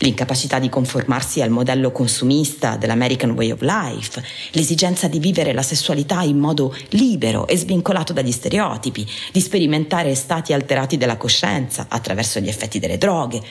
L'incapacità 0.00 0.58
di 0.58 0.68
conformarsi 0.68 1.40
al 1.40 1.48
modello 1.48 1.90
consumista 1.92 2.76
dell'American 2.76 3.30
Way 3.30 3.52
of 3.52 3.62
Life, 3.62 4.22
l'esigenza 4.50 5.08
di 5.08 5.18
vivere 5.18 5.54
la 5.54 5.62
sessualità 5.62 6.20
in 6.20 6.38
modo 6.38 6.76
libero 6.90 7.46
e 7.46 7.56
svincolato 7.56 8.12
dagli 8.12 8.30
stereotipi, 8.30 9.08
di 9.32 9.40
sperimentare 9.40 10.14
stati 10.14 10.52
alterati 10.52 10.98
della 10.98 11.16
coscienza 11.16 11.86
attraverso 11.88 12.38
gli 12.38 12.48
effetti 12.48 12.78
delle 12.78 12.98
droghe, 12.98 13.42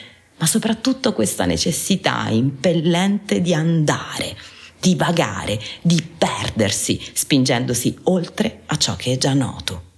ma 0.42 0.48
soprattutto 0.48 1.12
questa 1.12 1.44
necessità 1.44 2.26
impellente 2.28 3.40
di 3.40 3.54
andare, 3.54 4.36
di 4.80 4.96
vagare, 4.96 5.60
di 5.82 6.02
perdersi, 6.02 7.00
spingendosi 7.12 7.96
oltre 8.04 8.62
a 8.66 8.76
ciò 8.76 8.96
che 8.96 9.12
è 9.12 9.18
già 9.18 9.34
noto 9.34 9.90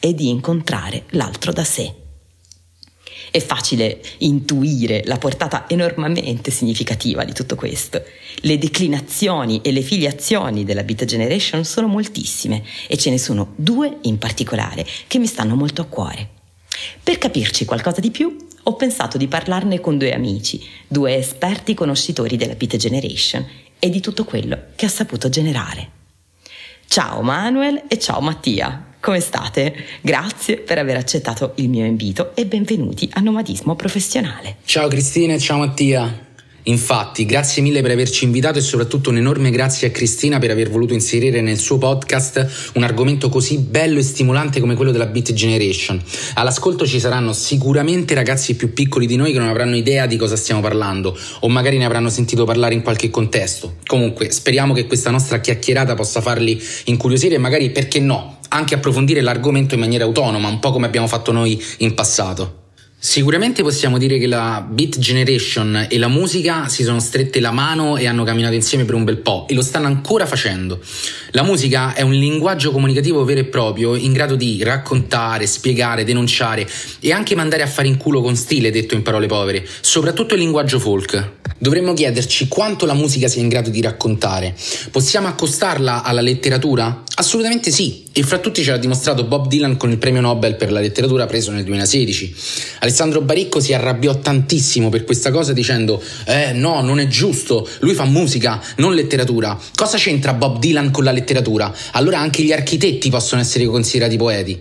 e 0.00 0.14
di 0.14 0.30
incontrare 0.30 1.04
l'altro 1.10 1.52
da 1.52 1.62
sé. 1.62 1.94
È 3.30 3.38
facile 3.38 4.02
intuire 4.18 5.02
la 5.04 5.16
portata 5.16 5.68
enormemente 5.68 6.50
significativa 6.50 7.22
di 7.22 7.32
tutto 7.32 7.54
questo. 7.54 8.02
Le 8.40 8.58
declinazioni 8.58 9.60
e 9.62 9.70
le 9.70 9.82
filiazioni 9.82 10.64
della 10.64 10.82
Beat 10.82 11.04
Generation 11.04 11.64
sono 11.64 11.86
moltissime 11.86 12.64
e 12.88 12.96
ce 12.96 13.10
ne 13.10 13.18
sono 13.18 13.52
due 13.54 13.98
in 14.02 14.18
particolare 14.18 14.84
che 15.06 15.20
mi 15.20 15.26
stanno 15.26 15.54
molto 15.54 15.82
a 15.82 15.86
cuore. 15.86 16.30
Per 17.00 17.16
capirci 17.18 17.64
qualcosa 17.64 18.00
di 18.00 18.10
più, 18.10 18.46
ho 18.68 18.74
pensato 18.74 19.16
di 19.16 19.28
parlarne 19.28 19.80
con 19.80 19.96
due 19.96 20.12
amici, 20.12 20.62
due 20.86 21.16
esperti 21.16 21.72
conoscitori 21.72 22.36
della 22.36 22.54
Beat 22.54 22.76
Generation 22.76 23.44
e 23.78 23.88
di 23.88 24.00
tutto 24.00 24.24
quello 24.24 24.58
che 24.76 24.84
ha 24.84 24.90
saputo 24.90 25.30
generare. 25.30 25.90
Ciao 26.86 27.22
Manuel 27.22 27.84
e 27.88 27.98
ciao 27.98 28.20
Mattia. 28.20 28.84
Come 29.00 29.20
state? 29.20 29.74
Grazie 30.02 30.58
per 30.58 30.76
aver 30.76 30.96
accettato 30.96 31.52
il 31.56 31.70
mio 31.70 31.86
invito 31.86 32.34
e 32.34 32.44
benvenuti 32.44 33.08
a 33.14 33.20
Nomadismo 33.20 33.74
Professionale. 33.74 34.56
Ciao 34.64 34.88
Cristina 34.88 35.32
e 35.32 35.38
ciao 35.38 35.58
Mattia. 35.58 36.27
Infatti, 36.68 37.24
grazie 37.24 37.62
mille 37.62 37.80
per 37.80 37.90
averci 37.90 38.24
invitato 38.24 38.58
e 38.58 38.60
soprattutto 38.60 39.08
un 39.08 39.16
enorme 39.16 39.50
grazie 39.50 39.88
a 39.88 39.90
Cristina 39.90 40.38
per 40.38 40.50
aver 40.50 40.70
voluto 40.70 40.92
inserire 40.92 41.40
nel 41.40 41.58
suo 41.58 41.78
podcast 41.78 42.72
un 42.74 42.82
argomento 42.82 43.30
così 43.30 43.56
bello 43.58 43.98
e 43.98 44.02
stimolante 44.02 44.60
come 44.60 44.74
quello 44.74 44.90
della 44.90 45.06
Beat 45.06 45.32
Generation. 45.32 46.02
All'ascolto 46.34 46.86
ci 46.86 47.00
saranno 47.00 47.32
sicuramente 47.32 48.14
ragazzi 48.14 48.54
più 48.54 48.74
piccoli 48.74 49.06
di 49.06 49.16
noi 49.16 49.32
che 49.32 49.38
non 49.38 49.48
avranno 49.48 49.76
idea 49.76 50.04
di 50.06 50.16
cosa 50.16 50.36
stiamo 50.36 50.60
parlando 50.60 51.18
o 51.40 51.48
magari 51.48 51.78
ne 51.78 51.86
avranno 51.86 52.10
sentito 52.10 52.44
parlare 52.44 52.74
in 52.74 52.82
qualche 52.82 53.08
contesto. 53.08 53.76
Comunque, 53.86 54.30
speriamo 54.30 54.74
che 54.74 54.86
questa 54.86 55.10
nostra 55.10 55.40
chiacchierata 55.40 55.94
possa 55.94 56.20
farli 56.20 56.62
incuriosire 56.84 57.36
e 57.36 57.38
magari, 57.38 57.70
perché 57.70 57.98
no, 57.98 58.40
anche 58.50 58.74
approfondire 58.74 59.22
l'argomento 59.22 59.72
in 59.72 59.80
maniera 59.80 60.04
autonoma, 60.04 60.48
un 60.48 60.58
po' 60.58 60.72
come 60.72 60.84
abbiamo 60.84 61.06
fatto 61.06 61.32
noi 61.32 61.62
in 61.78 61.94
passato. 61.94 62.57
Sicuramente 63.00 63.62
possiamo 63.62 63.96
dire 63.96 64.18
che 64.18 64.26
la 64.26 64.66
Beat 64.68 64.98
Generation 64.98 65.86
e 65.88 65.98
la 65.98 66.08
musica 66.08 66.66
si 66.66 66.82
sono 66.82 66.98
strette 66.98 67.38
la 67.38 67.52
mano 67.52 67.96
e 67.96 68.08
hanno 68.08 68.24
camminato 68.24 68.54
insieme 68.54 68.84
per 68.84 68.96
un 68.96 69.04
bel 69.04 69.18
po' 69.18 69.46
e 69.48 69.54
lo 69.54 69.62
stanno 69.62 69.86
ancora 69.86 70.26
facendo. 70.26 70.80
La 71.30 71.44
musica 71.44 71.94
è 71.94 72.02
un 72.02 72.10
linguaggio 72.10 72.72
comunicativo 72.72 73.24
vero 73.24 73.38
e 73.38 73.44
proprio 73.44 73.94
in 73.94 74.12
grado 74.12 74.34
di 74.34 74.64
raccontare, 74.64 75.46
spiegare, 75.46 76.02
denunciare 76.02 76.68
e 76.98 77.12
anche 77.12 77.36
mandare 77.36 77.62
a 77.62 77.68
fare 77.68 77.86
in 77.86 77.98
culo 77.98 78.20
con 78.20 78.34
stile, 78.34 78.72
detto 78.72 78.96
in 78.96 79.02
parole 79.02 79.28
povere, 79.28 79.64
soprattutto 79.80 80.34
il 80.34 80.40
linguaggio 80.40 80.80
folk. 80.80 81.34
Dovremmo 81.56 81.94
chiederci 81.94 82.48
quanto 82.48 82.84
la 82.84 82.94
musica 82.94 83.28
sia 83.28 83.42
in 83.42 83.48
grado 83.48 83.70
di 83.70 83.80
raccontare. 83.80 84.56
Possiamo 84.90 85.28
accostarla 85.28 86.02
alla 86.02 86.20
letteratura? 86.20 87.04
Assolutamente 87.20 87.72
sì, 87.72 88.04
e 88.12 88.22
fra 88.22 88.38
tutti 88.38 88.62
ce 88.62 88.70
l'ha 88.70 88.76
dimostrato 88.76 89.24
Bob 89.24 89.48
Dylan 89.48 89.76
con 89.76 89.90
il 89.90 89.98
premio 89.98 90.20
Nobel 90.20 90.54
per 90.54 90.70
la 90.70 90.78
letteratura 90.78 91.26
preso 91.26 91.50
nel 91.50 91.64
2016. 91.64 92.32
Alessandro 92.78 93.22
Baricco 93.22 93.58
si 93.58 93.74
arrabbiò 93.74 94.20
tantissimo 94.20 94.88
per 94.88 95.02
questa 95.02 95.32
cosa 95.32 95.52
dicendo 95.52 96.00
eh 96.26 96.52
no, 96.52 96.80
non 96.80 97.00
è 97.00 97.08
giusto, 97.08 97.68
lui 97.80 97.94
fa 97.94 98.04
musica, 98.04 98.62
non 98.76 98.94
letteratura. 98.94 99.58
Cosa 99.74 99.96
c'entra 99.98 100.32
Bob 100.32 100.60
Dylan 100.60 100.92
con 100.92 101.02
la 101.02 101.10
letteratura? 101.10 101.74
Allora 101.90 102.20
anche 102.20 102.44
gli 102.44 102.52
architetti 102.52 103.10
possono 103.10 103.40
essere 103.40 103.66
considerati 103.66 104.16
poeti. 104.16 104.56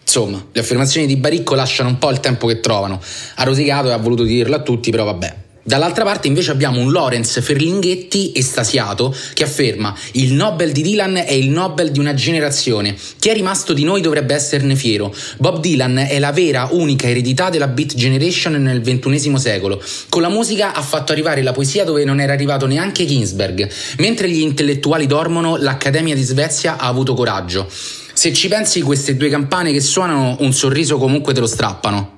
Insomma, 0.00 0.44
le 0.50 0.60
affermazioni 0.60 1.06
di 1.06 1.14
Baricco 1.14 1.54
lasciano 1.54 1.90
un 1.90 1.98
po' 1.98 2.10
il 2.10 2.18
tempo 2.18 2.48
che 2.48 2.58
trovano. 2.58 3.00
Ha 3.36 3.44
rosicato 3.44 3.90
e 3.90 3.92
ha 3.92 3.98
voluto 3.98 4.24
dirlo 4.24 4.56
a 4.56 4.62
tutti, 4.62 4.90
però 4.90 5.04
vabbè. 5.04 5.43
Dall'altra 5.66 6.04
parte 6.04 6.28
invece 6.28 6.50
abbiamo 6.50 6.78
un 6.78 6.90
Lorenz 6.90 7.40
Ferlinghetti 7.40 8.32
estasiato 8.34 9.16
che 9.32 9.44
afferma 9.44 9.96
il 10.12 10.34
Nobel 10.34 10.72
di 10.72 10.82
Dylan 10.82 11.16
è 11.16 11.32
il 11.32 11.48
Nobel 11.48 11.90
di 11.90 11.98
una 11.98 12.12
generazione. 12.12 12.94
Chi 13.18 13.30
è 13.30 13.32
rimasto 13.32 13.72
di 13.72 13.82
noi 13.82 14.02
dovrebbe 14.02 14.34
esserne 14.34 14.76
fiero. 14.76 15.14
Bob 15.38 15.60
Dylan 15.60 15.96
è 15.96 16.18
la 16.18 16.32
vera, 16.32 16.68
unica 16.72 17.08
eredità 17.08 17.48
della 17.48 17.68
Beat 17.68 17.94
Generation 17.94 18.52
nel 18.52 18.82
XXI 18.82 19.38
secolo. 19.38 19.82
Con 20.10 20.20
la 20.20 20.28
musica 20.28 20.74
ha 20.74 20.82
fatto 20.82 21.12
arrivare 21.12 21.40
la 21.40 21.52
poesia 21.52 21.84
dove 21.84 22.04
non 22.04 22.20
era 22.20 22.34
arrivato 22.34 22.66
neanche 22.66 23.06
Ginsberg. 23.06 23.66
Mentre 24.00 24.28
gli 24.28 24.40
intellettuali 24.40 25.06
dormono, 25.06 25.56
l'Accademia 25.56 26.14
di 26.14 26.22
Svezia 26.22 26.76
ha 26.76 26.86
avuto 26.86 27.14
coraggio. 27.14 27.66
Se 28.12 28.34
ci 28.34 28.48
pensi 28.48 28.82
queste 28.82 29.16
due 29.16 29.30
campane 29.30 29.72
che 29.72 29.80
suonano, 29.80 30.36
un 30.40 30.52
sorriso 30.52 30.98
comunque 30.98 31.32
te 31.32 31.40
lo 31.40 31.46
strappano. 31.46 32.13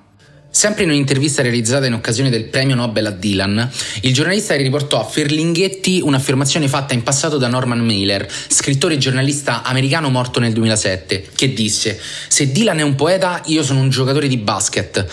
Sempre 0.56 0.84
in 0.84 0.88
un'intervista 0.88 1.42
realizzata 1.42 1.84
in 1.84 1.92
occasione 1.92 2.30
del 2.30 2.44
premio 2.44 2.74
Nobel 2.74 3.04
a 3.04 3.10
Dylan, 3.10 3.70
il 4.00 4.14
giornalista 4.14 4.56
riportò 4.56 4.98
a 4.98 5.04
Ferlinghetti 5.04 6.00
un'affermazione 6.02 6.66
fatta 6.66 6.94
in 6.94 7.02
passato 7.02 7.36
da 7.36 7.46
Norman 7.46 7.80
Mailer, 7.80 8.26
scrittore 8.48 8.94
e 8.94 8.96
giornalista 8.96 9.62
americano 9.62 10.08
morto 10.08 10.40
nel 10.40 10.54
2007, 10.54 11.28
che 11.34 11.52
disse: 11.52 12.00
Se 12.28 12.52
Dylan 12.52 12.78
è 12.78 12.82
un 12.82 12.94
poeta, 12.94 13.42
io 13.44 13.62
sono 13.62 13.80
un 13.80 13.90
giocatore 13.90 14.28
di 14.28 14.38
basket. 14.38 15.06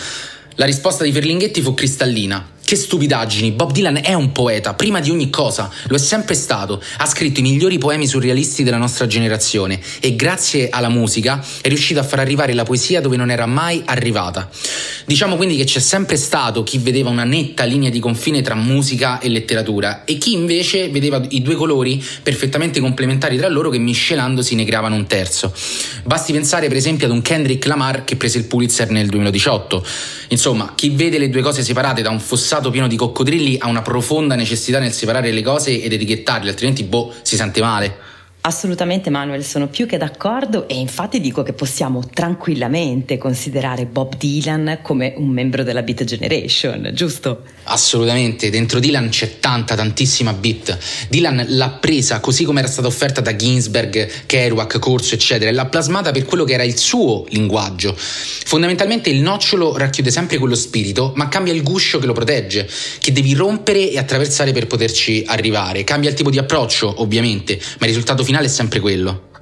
La 0.54 0.64
risposta 0.64 1.04
di 1.04 1.12
Ferlinghetti 1.12 1.60
fu 1.60 1.74
cristallina. 1.74 2.52
Che 2.74 2.80
stupidaggini, 2.80 3.52
Bob 3.52 3.70
Dylan 3.70 4.00
è 4.02 4.14
un 4.14 4.32
poeta, 4.32 4.74
prima 4.74 4.98
di 4.98 5.08
ogni 5.08 5.30
cosa, 5.30 5.70
lo 5.86 5.94
è 5.94 5.98
sempre 6.00 6.34
stato, 6.34 6.82
ha 6.96 7.06
scritto 7.06 7.38
i 7.38 7.44
migliori 7.44 7.78
poemi 7.78 8.04
surrealisti 8.04 8.64
della 8.64 8.78
nostra 8.78 9.06
generazione 9.06 9.78
e 10.00 10.16
grazie 10.16 10.70
alla 10.70 10.88
musica 10.88 11.40
è 11.60 11.68
riuscito 11.68 12.00
a 12.00 12.02
far 12.02 12.18
arrivare 12.18 12.52
la 12.52 12.64
poesia 12.64 13.00
dove 13.00 13.16
non 13.16 13.30
era 13.30 13.46
mai 13.46 13.80
arrivata. 13.84 14.50
Diciamo 15.04 15.36
quindi 15.36 15.54
che 15.54 15.62
c'è 15.62 15.78
sempre 15.78 16.16
stato 16.16 16.64
chi 16.64 16.78
vedeva 16.78 17.10
una 17.10 17.22
netta 17.22 17.62
linea 17.62 17.90
di 17.90 18.00
confine 18.00 18.42
tra 18.42 18.56
musica 18.56 19.20
e 19.20 19.28
letteratura 19.28 20.02
e 20.04 20.18
chi 20.18 20.32
invece 20.32 20.88
vedeva 20.88 21.22
i 21.28 21.42
due 21.42 21.54
colori 21.54 22.02
perfettamente 22.24 22.80
complementari 22.80 23.36
tra 23.36 23.46
loro 23.46 23.70
che 23.70 23.78
miscelandosi 23.78 24.56
ne 24.56 24.64
creavano 24.64 24.96
un 24.96 25.06
terzo. 25.06 25.54
Basti 26.02 26.32
pensare 26.32 26.66
per 26.66 26.76
esempio 26.76 27.06
ad 27.06 27.12
un 27.12 27.22
Kendrick 27.22 27.66
Lamar 27.66 28.02
che 28.02 28.16
prese 28.16 28.38
il 28.38 28.46
Pulitzer 28.46 28.90
nel 28.90 29.06
2018. 29.06 29.86
Insomma, 30.30 30.72
chi 30.74 30.88
vede 30.88 31.18
le 31.18 31.30
due 31.30 31.42
cose 31.42 31.62
separate 31.62 32.02
da 32.02 32.10
un 32.10 32.18
fossato 32.18 32.63
pieno 32.70 32.86
di 32.86 32.96
coccodrilli 32.96 33.56
ha 33.58 33.68
una 33.68 33.82
profonda 33.82 34.34
necessità 34.34 34.78
nel 34.78 34.92
separare 34.92 35.32
le 35.32 35.42
cose 35.42 35.82
ed 35.82 35.92
etichettarle, 35.92 36.50
altrimenti 36.50 36.84
boh, 36.84 37.12
si 37.22 37.36
sente 37.36 37.60
male. 37.60 38.13
Assolutamente 38.46 39.08
Manuel, 39.08 39.42
sono 39.42 39.68
più 39.68 39.86
che 39.86 39.96
d'accordo 39.96 40.68
e 40.68 40.74
infatti 40.74 41.18
dico 41.18 41.42
che 41.42 41.54
possiamo 41.54 42.02
tranquillamente 42.12 43.16
considerare 43.16 43.86
Bob 43.86 44.16
Dylan 44.18 44.80
come 44.82 45.14
un 45.16 45.28
membro 45.28 45.62
della 45.62 45.80
Beat 45.80 46.04
Generation, 46.04 46.90
giusto? 46.92 47.44
Assolutamente, 47.62 48.50
dentro 48.50 48.80
Dylan 48.80 49.08
c'è 49.08 49.38
tanta, 49.40 49.74
tantissima 49.74 50.34
beat. 50.34 50.76
Dylan 51.08 51.46
l'ha 51.48 51.70
presa 51.70 52.20
così 52.20 52.44
come 52.44 52.58
era 52.58 52.68
stata 52.68 52.86
offerta 52.86 53.22
da 53.22 53.34
Ginsberg, 53.34 54.26
Kerouac, 54.26 54.78
Corso, 54.78 55.14
eccetera, 55.14 55.48
e 55.48 55.54
l'ha 55.54 55.64
plasmata 55.64 56.10
per 56.10 56.26
quello 56.26 56.44
che 56.44 56.52
era 56.52 56.64
il 56.64 56.76
suo 56.76 57.24
linguaggio. 57.30 57.96
Fondamentalmente 57.96 59.08
il 59.08 59.22
nocciolo 59.22 59.78
racchiude 59.78 60.10
sempre 60.10 60.36
quello 60.36 60.54
spirito, 60.54 61.12
ma 61.16 61.28
cambia 61.28 61.54
il 61.54 61.62
guscio 61.62 61.98
che 61.98 62.04
lo 62.04 62.12
protegge, 62.12 62.68
che 62.98 63.10
devi 63.10 63.32
rompere 63.32 63.88
e 63.88 63.96
attraversare 63.96 64.52
per 64.52 64.66
poterci 64.66 65.24
arrivare. 65.26 65.82
Cambia 65.84 66.10
il 66.10 66.14
tipo 66.14 66.28
di 66.28 66.36
approccio, 66.36 67.00
ovviamente, 67.00 67.58
ma 67.78 67.86
il 67.86 67.92
risultato 67.92 68.22
finale 68.22 68.32
finale 68.34 68.46
è 68.46 68.50
sempre 68.50 68.80
quello. 68.80 69.33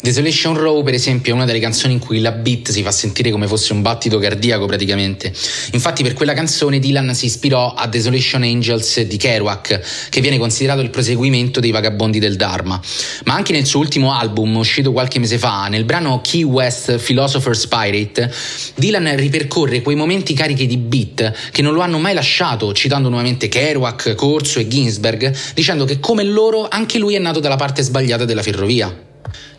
Desolation 0.00 0.56
Row, 0.56 0.84
per 0.84 0.94
esempio, 0.94 1.32
è 1.32 1.34
una 1.34 1.44
delle 1.44 1.58
canzoni 1.58 1.94
in 1.94 1.98
cui 1.98 2.20
la 2.20 2.30
beat 2.30 2.70
si 2.70 2.82
fa 2.82 2.92
sentire 2.92 3.30
come 3.30 3.48
fosse 3.48 3.72
un 3.72 3.82
battito 3.82 4.18
cardiaco 4.18 4.64
praticamente. 4.64 5.32
Infatti, 5.72 6.04
per 6.04 6.14
quella 6.14 6.34
canzone 6.34 6.78
Dylan 6.78 7.14
si 7.14 7.26
ispirò 7.26 7.74
a 7.74 7.86
Desolation 7.88 8.42
Angels 8.42 9.00
di 9.00 9.16
Kerouac, 9.16 10.08
che 10.08 10.20
viene 10.20 10.38
considerato 10.38 10.82
il 10.82 10.90
proseguimento 10.90 11.58
dei 11.58 11.72
Vagabondi 11.72 12.20
del 12.20 12.36
Dharma. 12.36 12.80
Ma 13.24 13.34
anche 13.34 13.52
nel 13.52 13.66
suo 13.66 13.80
ultimo 13.80 14.14
album, 14.14 14.56
uscito 14.56 14.92
qualche 14.92 15.18
mese 15.18 15.36
fa, 15.36 15.66
nel 15.66 15.84
brano 15.84 16.20
Key 16.22 16.44
West 16.44 16.96
Philosopher's 16.98 17.66
Pirate, 17.66 18.32
Dylan 18.76 19.16
ripercorre 19.16 19.82
quei 19.82 19.96
momenti 19.96 20.32
carichi 20.32 20.66
di 20.66 20.76
beat 20.76 21.50
che 21.50 21.62
non 21.62 21.74
lo 21.74 21.80
hanno 21.80 21.98
mai 21.98 22.14
lasciato, 22.14 22.72
citando 22.72 23.08
nuovamente 23.08 23.48
Kerouac, 23.48 24.14
Corso 24.14 24.60
e 24.60 24.68
Ginsberg, 24.68 25.34
dicendo 25.54 25.84
che 25.84 25.98
come 25.98 26.22
loro 26.22 26.68
anche 26.68 26.98
lui 26.98 27.16
è 27.16 27.18
nato 27.18 27.40
dalla 27.40 27.56
parte 27.56 27.82
sbagliata 27.82 28.24
della 28.24 28.42
ferrovia. 28.42 29.06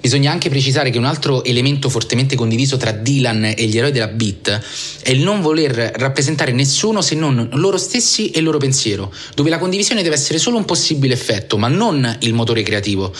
Bisogna 0.01 0.31
anche 0.31 0.49
precisare 0.49 0.91
che 0.91 0.97
un 0.97 1.03
altro 1.03 1.43
elemento 1.43 1.89
fortemente 1.89 2.35
condiviso 2.35 2.77
tra 2.77 2.91
Dylan 2.91 3.53
e 3.55 3.65
gli 3.65 3.77
eroi 3.77 3.91
della 3.91 4.07
beat 4.07 4.59
è 5.03 5.09
il 5.09 5.21
non 5.21 5.41
voler 5.41 5.91
rappresentare 5.95 6.53
nessuno 6.53 7.01
se 7.01 7.15
non 7.15 7.49
loro 7.53 7.77
stessi 7.77 8.31
e 8.31 8.39
il 8.39 8.45
loro 8.45 8.59
pensiero, 8.59 9.13
dove 9.35 9.49
la 9.49 9.57
condivisione 9.57 10.01
deve 10.01 10.15
essere 10.15 10.39
solo 10.39 10.57
un 10.57 10.65
possibile 10.65 11.13
effetto, 11.13 11.57
ma 11.57 11.67
non 11.67 12.17
il 12.21 12.33
motore 12.33 12.63
creativo. 12.63 13.13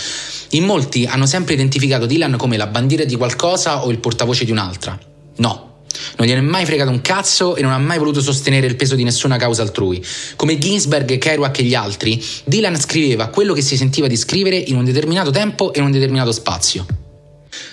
In 0.52 0.64
molti 0.64 1.06
hanno 1.06 1.26
sempre 1.26 1.54
identificato 1.54 2.06
Dylan 2.06 2.38
come 2.38 2.56
la 2.56 2.68
bandiera 2.68 3.04
di 3.04 3.16
qualcosa 3.16 3.84
o 3.84 3.92
il 3.92 4.00
portavoce 4.00 4.46
di 4.46 4.52
un'altra. 4.52 4.98
No, 5.38 5.69
non 6.18 6.28
gliene 6.28 6.40
è 6.40 6.44
mai 6.44 6.66
fregato 6.66 6.90
un 6.90 7.02
cazzo 7.02 7.56
e 7.56 7.62
non 7.62 7.72
ha 7.72 7.78
mai 7.78 7.98
voluto 7.98 8.22
sostenere 8.22 8.68
il 8.68 8.76
peso 8.76 8.96
di 8.96 9.04
nessuna 9.04 9.38
causa 9.38 9.62
altrui. 9.62 10.04
Come 10.36 10.58
Ginsberg, 10.58 11.18
Kerouac 11.18 11.60
e 11.60 11.64
gli 11.64 11.76
altri, 11.76 12.24
Dylan 12.46 12.80
scriveva 12.80 13.28
quello 13.28 13.54
che 13.54 13.62
si 13.62 13.78
sentiva 13.78 14.08
di 14.08 14.16
scrivere 14.16 14.56
in 14.56 14.76
un 14.76 14.86
determinato 14.86 15.32
tempo 15.32 15.74
e 15.74 15.80
in 15.80 15.86
un 15.86 15.92
determinato 15.92 16.32
spazio. 16.32 17.09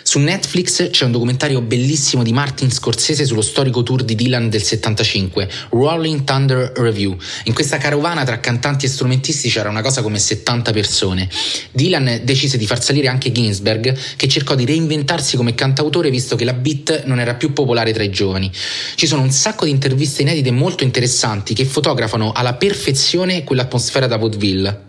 Su 0.02 0.18
Netflix 0.18 0.90
c'è 0.90 1.04
un 1.04 1.12
documentario 1.12 1.60
bellissimo 1.60 2.22
di 2.22 2.32
Martin 2.32 2.70
Scorsese 2.70 3.26
sullo 3.26 3.42
storico 3.42 3.82
tour 3.82 4.02
di 4.02 4.14
Dylan 4.14 4.48
del 4.48 4.62
75, 4.62 5.48
Rolling 5.70 6.24
Thunder 6.24 6.72
Review. 6.76 7.16
In 7.44 7.52
questa 7.52 7.76
carovana 7.76 8.24
tra 8.24 8.40
cantanti 8.40 8.86
e 8.86 8.88
strumentisti 8.88 9.48
c'era 9.48 9.68
una 9.68 9.82
cosa 9.82 10.02
come 10.02 10.18
70 10.18 10.72
persone. 10.72 11.28
Dylan 11.72 12.20
decise 12.24 12.56
di 12.56 12.66
far 12.66 12.82
salire 12.82 13.08
anche 13.08 13.32
Ginsberg, 13.32 13.96
che 14.16 14.28
cercò 14.28 14.54
di 14.54 14.64
reinventarsi 14.64 15.36
come 15.36 15.54
cantautore 15.54 16.10
visto 16.10 16.36
che 16.36 16.44
la 16.44 16.54
beat 16.54 17.04
non 17.04 17.20
era 17.20 17.34
più 17.34 17.52
popolare 17.52 17.92
tra 17.92 18.02
i 18.02 18.10
giovani. 18.10 18.50
Ci 18.94 19.06
sono 19.06 19.22
un 19.22 19.30
sacco 19.30 19.64
di 19.64 19.70
interviste 19.70 20.22
inedite 20.22 20.50
molto 20.50 20.84
interessanti 20.84 21.54
che 21.54 21.64
fotografano 21.64 22.32
alla 22.32 22.54
perfezione 22.54 23.44
quell'atmosfera 23.44 24.06
da 24.06 24.16
vaudeville. 24.16 24.84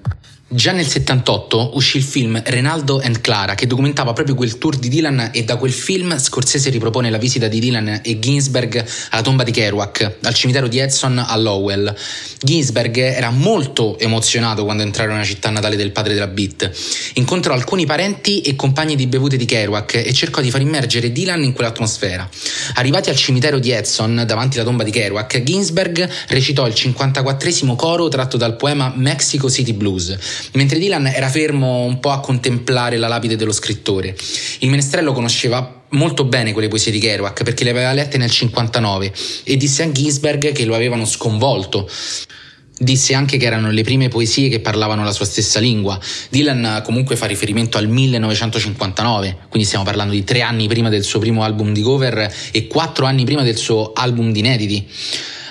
Già 0.49 0.71
nel 0.71 0.87
78 0.87 1.71
uscì 1.73 1.97
il 1.97 2.03
film 2.03 2.41
Renaldo 2.41 3.01
and 3.03 3.19
Clara 3.19 3.53
che 3.53 3.67
documentava 3.67 4.13
proprio 4.13 4.33
quel 4.33 4.57
tour 4.57 4.77
di 4.77 4.87
Dylan 4.87 5.31
e 5.33 5.43
da 5.43 5.57
quel 5.57 5.73
film 5.73 6.17
Scorsese 6.17 6.69
ripropone 6.69 7.09
la 7.09 7.17
visita 7.17 7.49
di 7.49 7.59
Dylan 7.59 7.99
e 8.01 8.17
Ginsberg 8.17 8.81
alla 9.09 9.21
tomba 9.21 9.43
di 9.43 9.51
Kerouac, 9.51 10.19
al 10.23 10.33
cimitero 10.33 10.69
di 10.69 10.79
Edson 10.79 11.17
a 11.17 11.35
Lowell. 11.35 11.93
Ginsberg 12.39 12.97
era 12.97 13.29
molto 13.29 13.99
emozionato 13.99 14.63
quando 14.63 14.83
entrarono 14.83 15.15
nella 15.15 15.27
città 15.27 15.49
natale 15.49 15.75
del 15.75 15.91
padre 15.91 16.13
della 16.13 16.27
beat. 16.27 16.71
Incontrò 17.15 17.53
alcuni 17.53 17.85
parenti 17.85 18.39
e 18.39 18.55
compagni 18.55 18.95
di 18.95 19.07
bevute 19.07 19.35
di 19.35 19.43
Kerouac 19.43 19.95
e 19.95 20.13
cercò 20.13 20.39
di 20.39 20.49
far 20.49 20.61
immergere 20.61 21.11
Dylan 21.11 21.43
in 21.43 21.51
quell'atmosfera. 21.51 22.27
Arrivati 22.75 23.09
al 23.09 23.17
cimitero 23.17 23.59
di 23.59 23.71
Edson, 23.71 24.23
davanti 24.25 24.55
alla 24.55 24.65
tomba 24.65 24.85
di 24.85 24.91
Kerouac, 24.91 25.43
Ginsberg 25.43 26.09
recitò 26.29 26.65
il 26.67 26.73
54 26.73 27.75
coro 27.75 28.07
tratto 28.07 28.37
dal 28.37 28.55
poema 28.55 28.93
Mexico 28.95 29.49
City 29.49 29.73
Blues 29.73 30.35
mentre 30.53 30.79
Dylan 30.79 31.07
era 31.07 31.29
fermo 31.29 31.83
un 31.83 31.99
po' 31.99 32.11
a 32.11 32.19
contemplare 32.19 32.97
la 32.97 33.07
lapide 33.07 33.35
dello 33.35 33.51
scrittore. 33.51 34.15
Il 34.59 34.69
menestrello 34.69 35.13
conosceva 35.13 35.83
molto 35.89 36.25
bene 36.25 36.51
quelle 36.51 36.67
poesie 36.67 36.91
di 36.91 36.99
Kerouac 36.99 37.43
perché 37.43 37.63
le 37.63 37.69
aveva 37.69 37.93
lette 37.93 38.17
nel 38.17 38.31
59 38.31 39.13
e 39.43 39.57
disse 39.57 39.83
a 39.83 39.91
Ginsberg 39.91 40.51
che 40.51 40.65
lo 40.65 40.75
avevano 40.75 41.05
sconvolto. 41.05 41.89
Disse 42.79 43.15
anche 43.15 43.37
che 43.37 43.45
erano 43.45 43.71
le 43.71 43.81
prime 43.81 44.07
poesie 44.07 44.49
che 44.49 44.59
parlavano 44.59 45.03
la 45.03 45.11
sua 45.11 45.25
stessa 45.25 45.59
lingua. 45.59 45.99
Dylan 46.29 46.81
comunque 46.83 47.15
fa 47.15 47.25
riferimento 47.25 47.79
al 47.79 47.87
1959, 47.87 49.37
quindi 49.49 49.67
stiamo 49.67 49.83
parlando 49.83 50.13
di 50.13 50.23
tre 50.23 50.41
anni 50.41 50.67
prima 50.67 50.89
del 50.89 51.03
suo 51.03 51.19
primo 51.19 51.43
album 51.43 51.73
di 51.73 51.81
cover 51.81 52.31
e 52.51 52.67
quattro 52.67 53.07
anni 53.07 53.25
prima 53.25 53.41
del 53.41 53.57
suo 53.57 53.93
album 53.93 54.31
di 54.31 54.39
inediti. 54.39 54.87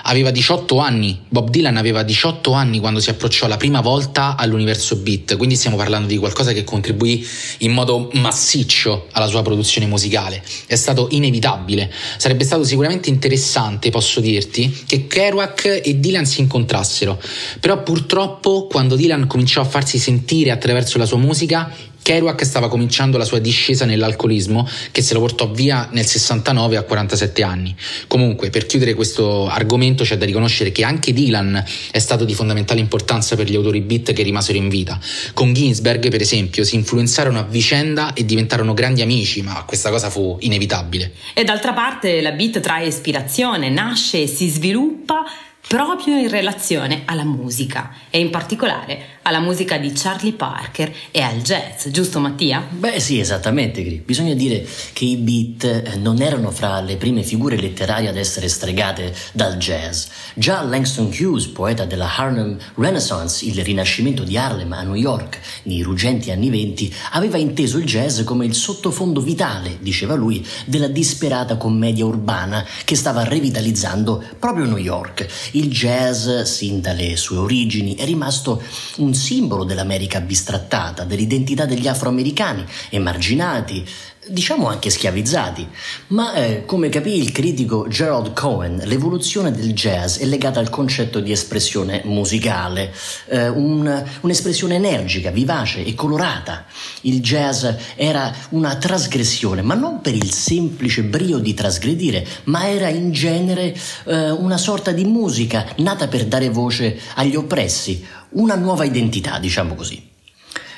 Aveva 0.09 0.31
18 0.31 0.79
anni, 0.79 1.21
Bob 1.29 1.51
Dylan 1.51 1.77
aveva 1.77 2.05
18 2.05 2.53
anni 2.53 2.79
quando 2.79 3.01
si 3.01 3.11
approcciò 3.11 3.49
la 3.49 3.57
prima 3.57 3.81
volta 3.81 4.37
all'universo 4.37 4.97
beat, 4.97 5.37
quindi 5.37 5.57
stiamo 5.57 5.77
parlando 5.77 6.07
di 6.07 6.16
qualcosa 6.16 6.53
che 6.53 6.62
contribuì 6.62 7.27
in 7.59 7.73
modo 7.73 8.11
massiccio 8.12 9.09
alla 9.12 9.27
sua 9.27 9.42
produzione 9.42 9.88
musicale. 9.88 10.45
È 10.66 10.77
stato 10.77 11.09
inevitabile. 11.11 11.92
Sarebbe 12.19 12.45
stato 12.45 12.62
sicuramente 12.62 13.11
interessante, 13.11 13.90
posso 13.90 14.21
dirti, 14.21 14.85
che 14.87 15.09
Kerouac 15.09 15.81
e 15.83 15.99
Dylan 15.99 16.25
si 16.25 16.40
incontrassero, 16.40 17.21
però 17.59 17.83
purtroppo 17.83 18.69
quando 18.69 18.95
Dylan 18.95 19.27
cominciò 19.27 19.61
a 19.61 19.64
farsi 19.64 19.99
sentire 19.99 20.53
attraverso 20.53 20.99
la 20.99 21.07
sua 21.07 21.19
musica, 21.19 21.69
Kerouac 22.07 22.45
stava 22.45 22.69
cominciando 22.69 23.19
la 23.19 23.25
sua 23.25 23.40
discesa 23.40 23.85
nell'alcolismo 23.85 24.64
che 24.92 25.03
se 25.03 25.12
lo 25.12 25.19
portò 25.19 25.51
via 25.51 25.88
nel 25.90 26.07
69 26.07 26.77
a 26.77 26.83
47 26.83 27.42
anni. 27.42 27.75
Comunque, 28.07 28.49
per 28.49 28.64
chiudere 28.64 28.95
questo 28.95 29.49
argomento 29.49 30.05
c'è 30.05 30.16
da 30.16 30.25
riconoscere 30.25 30.71
che 30.71 30.85
anche 30.85 31.12
Dylan 31.12 31.64
è 31.90 31.99
stato 31.99 32.25
di 32.25 32.33
fondamentale 32.33 32.79
importanza 32.79 33.35
per 33.35 33.51
gli 33.51 33.57
autori 33.57 33.81
beat 33.81 34.12
che 34.12 34.23
rimasero 34.23 34.57
in 34.57 34.69
vita. 34.69 35.01
Con 35.35 35.53
Ginsberg, 35.53 36.09
per 36.09 36.21
esempio, 36.21 36.62
si 36.62 36.77
influenzarono 36.77 37.40
a 37.40 37.42
vicenda 37.42 38.12
e 38.12 38.25
diventarono 38.25 38.73
grandi 38.73 39.03
amici, 39.03 39.42
ma 39.42 39.64
questa 39.66 39.90
cosa 39.90 40.09
fu 40.09 40.37
inevitabile. 40.38 41.12
E 41.35 41.42
d'altra 41.42 41.73
parte 41.73 42.21
la 42.21 42.31
beat 42.31 42.61
trae 42.61 42.87
ispirazione, 42.87 43.69
nasce 43.69 44.23
e 44.23 44.27
si 44.29 44.49
sviluppa 44.49 45.25
proprio 45.68 46.16
in 46.16 46.29
relazione 46.29 47.02
alla 47.07 47.24
musica 47.24 47.92
e 48.09 48.20
in 48.20 48.31
particolare 48.31 49.14
alla 49.22 49.40
musica 49.40 49.76
di 49.79 49.90
Charlie 49.92 50.35
Parker 50.35 50.94
e 51.11 51.20
al 51.20 51.42
jazz, 51.42 51.88
giusto 51.88 52.20
Mattia? 52.20 52.64
Beh 52.68 53.00
sì, 53.00 53.18
esattamente, 53.18 53.83
Gri. 53.83 54.00
Bisogna 54.05 54.35
dire 54.35 54.64
che 54.92 55.05
i 55.05 55.16
beat 55.16 55.64
eh, 55.64 55.96
non 55.96 56.22
erano 56.22 56.52
fra 56.52 56.81
le 56.81 56.96
prime 56.96 57.24
figure 57.24 57.57
letterarie 57.57 58.09
ad 58.09 58.16
essere 58.16 58.48
stregate 58.48 59.12
dal 59.33 59.57
jazz. 59.57 60.07
Già 60.35 60.62
Langston 60.62 61.07
Hughes, 61.07 61.46
poeta 61.48 61.85
della 61.85 62.09
Harlem 62.16 62.57
Renaissance, 62.76 63.44
il 63.44 63.64
rinascimento 63.64 64.22
di 64.22 64.38
Harlem 64.38 64.72
a 64.72 64.83
New 64.83 64.94
York 64.94 65.40
nei 65.64 65.83
ruggenti 65.83 66.31
anni 66.31 66.48
venti, 66.48 66.94
aveva 67.12 67.38
inteso 67.38 67.79
il 67.79 67.85
jazz 67.85 68.22
come 68.22 68.46
il 68.46 68.55
sottofondo 68.55 69.20
vitale, 69.20 69.79
diceva 69.81 70.14
lui, 70.14 70.46
della 70.66 70.87
disperata 70.87 71.57
commedia 71.57 72.05
urbana 72.05 72.64
che 72.85 72.94
stava 72.94 73.24
revitalizzando 73.24 74.22
proprio 74.38 74.66
New 74.66 74.76
York. 74.76 75.26
Il 75.57 75.71
jazz, 75.71 76.42
sin 76.42 76.83
dalle 76.83 77.16
sue 77.16 77.38
origini, 77.38 77.95
è 77.95 78.05
rimasto 78.05 78.62
un 78.97 79.14
simbolo 79.14 79.64
dell'America 79.64 80.21
bistrattata, 80.21 81.05
dell'identità 81.05 81.64
degli 81.64 81.88
afroamericani, 81.88 82.62
emarginati, 82.90 83.83
diciamo 84.28 84.68
anche 84.68 84.90
schiavizzati. 84.90 85.68
Ma 86.08 86.34
eh, 86.34 86.64
come 86.64 86.88
capì 86.88 87.16
il 87.16 87.32
critico 87.32 87.86
Gerald 87.88 88.32
Cohen, 88.32 88.82
l'evoluzione 88.84 89.52
del 89.52 89.72
jazz 89.72 90.18
è 90.18 90.24
legata 90.24 90.60
al 90.60 90.70
concetto 90.70 91.20
di 91.20 91.32
espressione 91.32 92.02
musicale, 92.04 92.92
eh, 93.28 93.48
un, 93.48 94.04
un'espressione 94.20 94.74
energica, 94.74 95.30
vivace 95.30 95.84
e 95.84 95.94
colorata. 95.94 96.64
Il 97.02 97.20
jazz 97.20 97.64
era 97.94 98.34
una 98.50 98.76
trasgressione, 98.76 99.62
ma 99.62 99.74
non 99.74 100.00
per 100.00 100.14
il 100.14 100.32
semplice 100.32 101.02
brio 101.02 101.38
di 101.38 101.54
trasgredire, 101.54 102.26
ma 102.44 102.68
era 102.68 102.88
in 102.88 103.12
genere 103.12 103.76
eh, 104.04 104.30
una 104.30 104.58
sorta 104.58 104.92
di 104.92 105.04
musica 105.04 105.66
nata 105.76 106.08
per 106.08 106.26
dare 106.26 106.48
voce 106.48 106.98
agli 107.14 107.36
oppressi, 107.36 108.04
una 108.30 108.54
nuova 108.54 108.84
identità, 108.84 109.38
diciamo 109.38 109.74
così. 109.74 110.14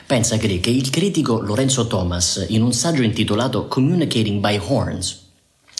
Pensa 0.09 0.39
che 0.39 0.47
il 0.47 0.89
critico 0.89 1.39
Lorenzo 1.39 1.87
Thomas, 1.87 2.47
in 2.49 2.63
un 2.63 2.73
saggio 2.73 3.03
intitolato 3.03 3.69
Communicating 3.69 4.41
by 4.41 4.59
Horns, 4.59 5.27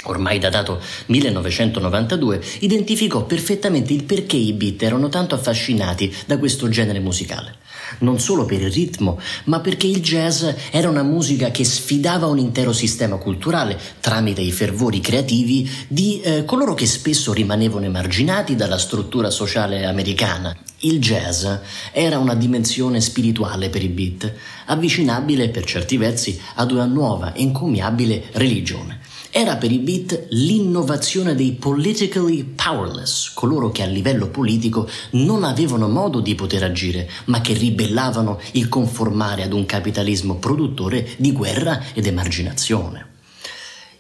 ormai 0.05 0.39
datato 0.39 0.79
1992, 1.07 2.39
identificò 2.59 3.25
perfettamente 3.25 3.95
il 3.95 4.05
perché 4.05 4.37
i 4.37 4.53
beat 4.53 4.83
erano 4.83 5.09
tanto 5.09 5.35
affascinati 5.35 6.15
da 6.27 6.37
questo 6.37 6.69
genere 6.69 7.01
musicale 7.01 7.57
non 8.01 8.21
solo 8.21 8.45
per 8.45 8.61
il 8.61 8.71
ritmo, 8.71 9.19
ma 9.45 9.61
perché 9.61 9.87
il 9.87 10.03
jazz 10.03 10.45
era 10.71 10.91
una 10.91 11.03
musica 11.03 11.51
che 11.51 11.65
sfidava 11.65 12.27
un 12.27 12.39
intero 12.39 12.75
sistema 12.75 13.17
culturale 13.17 13.81
tramite 14.01 14.43
i 14.43 14.53
fervori 14.53 15.01
creativi 15.01 15.71
di 15.89 16.21
eh, 16.21 16.45
coloro 16.45 16.75
che 16.75 16.85
spesso 16.85 17.33
rimanevano 17.33 17.87
emarginati 17.87 18.57
dalla 18.57 18.77
struttura 18.77 19.31
sociale 19.31 19.87
americana. 19.87 20.55
Il 20.83 21.01
jazz 21.01 21.45
era 21.91 22.19
una 22.19 22.37
dimensione 22.37 23.01
spirituale 23.01 23.69
per 23.69 23.83
i 23.83 23.89
beat, 23.89 24.33
avvicinabile 24.67 25.49
per 25.49 25.65
certi 25.65 25.97
versi 25.97 26.41
ad 26.55 26.71
una 26.71 26.85
nuova 26.85 27.33
e 27.33 27.43
encomiabile 27.43 28.27
religione. 28.35 29.01
Era 29.33 29.57
per 29.57 29.73
i 29.73 29.79
beat 29.79 30.29
l'innovazione 30.31 31.35
dei 31.35 31.55
politically 31.55 32.45
powerless, 32.45 33.33
coloro 33.35 33.73
che 33.73 33.83
a 33.83 33.87
livello 33.87 34.29
politico 34.29 34.89
non 35.13 35.43
avevano 35.43 35.89
modo 35.89 36.21
di 36.21 36.37
poter 36.37 36.63
agire, 36.63 37.11
ma 37.25 37.41
che 37.41 37.55
ribellavano 37.55 38.39
il 38.53 38.69
conformare 38.69 39.43
ad 39.43 39.55
un 39.55 39.67
capitalismo 39.67 40.37
produttore 40.37 41.09
di 41.17 41.33
guerra 41.33 41.87
ed 41.93 42.07
emarginazione. 42.07 43.07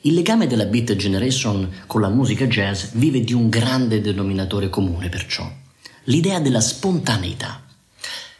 Il 0.03 0.14
legame 0.14 0.47
della 0.47 0.67
Beat 0.67 0.95
Generation 0.95 1.69
con 1.88 2.01
la 2.01 2.09
musica 2.09 2.47
jazz 2.47 2.91
vive 2.93 3.23
di 3.23 3.33
un 3.33 3.49
grande 3.49 4.01
denominatore 4.01 4.69
comune 4.69 5.09
perciò, 5.09 5.67
l'idea 6.09 6.40
della 6.40 6.61
spontaneità. 6.61 7.62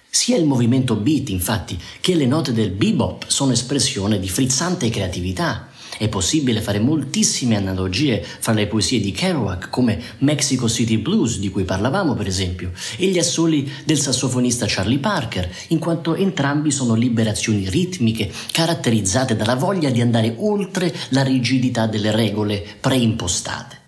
Sia 0.09 0.37
il 0.37 0.47
movimento 0.47 0.97
beat, 0.97 1.29
infatti, 1.29 1.79
che 2.01 2.15
le 2.15 2.27
note 2.27 2.53
del 2.53 2.71
bebop 2.71 3.25
sono 3.29 3.53
espressione 3.53 4.19
di 4.19 4.29
frizzante 4.29 4.89
creatività, 4.89 5.69
è 5.99 6.09
possibile 6.09 6.63
fare 6.63 6.79
moltissime 6.79 7.57
analogie 7.57 8.25
fra 8.25 8.53
le 8.53 8.67
poesie 8.69 9.01
di 9.01 9.13
Kerouac, 9.13 9.69
come 9.69 10.01
Mexico 10.19 10.69
City 10.69 10.97
Blues, 10.97 11.39
di 11.39 11.51
cui 11.51 11.65
parlavamo 11.65 12.15
per 12.15 12.27
esempio, 12.27 12.73
e 12.97 13.07
gli 13.09 13.19
assoli 13.19 13.71
del 13.85 13.99
sassofonista 13.99 14.65
Charlie 14.67 14.99
Parker, 14.99 15.51
in 15.69 15.79
quanto 15.79 16.15
entrambi 16.15 16.71
sono 16.71 16.95
liberazioni 16.95 17.69
ritmiche 17.69 18.33
caratterizzate 18.51 19.37
dalla 19.37 19.57
voglia 19.57 19.91
di 19.91 20.01
andare 20.01 20.35
oltre 20.39 20.95
la 21.11 21.23
rigidità 21.23 21.87
delle 21.87 22.13
regole 22.13 22.65
preimpostate 22.81 23.79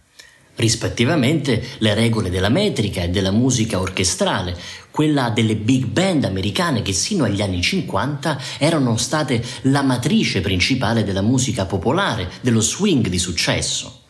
rispettivamente 0.61 1.63
le 1.79 1.95
regole 1.95 2.31
della 2.31 2.49
metrica 2.49 3.03
e 3.03 3.09
della 3.09 3.33
musica 3.33 3.81
orchestrale, 3.81 4.57
quella 4.91 5.31
delle 5.31 5.57
big 5.57 5.87
band 5.87 6.25
americane 6.25 6.83
che 6.83 6.93
sino 6.93 7.25
agli 7.25 7.43
anni 7.43 7.61
50 7.63 8.41
erano 8.59 8.97
state 8.97 9.43
la 9.63 9.83
matrice 9.83 10.41
principale 10.41 11.03
della 11.03 11.23
musica 11.23 11.67
popolare, 11.67 12.29
dello 12.41 12.61
swing 12.61 13.09
di 13.09 13.19
successo. 13.19 14.03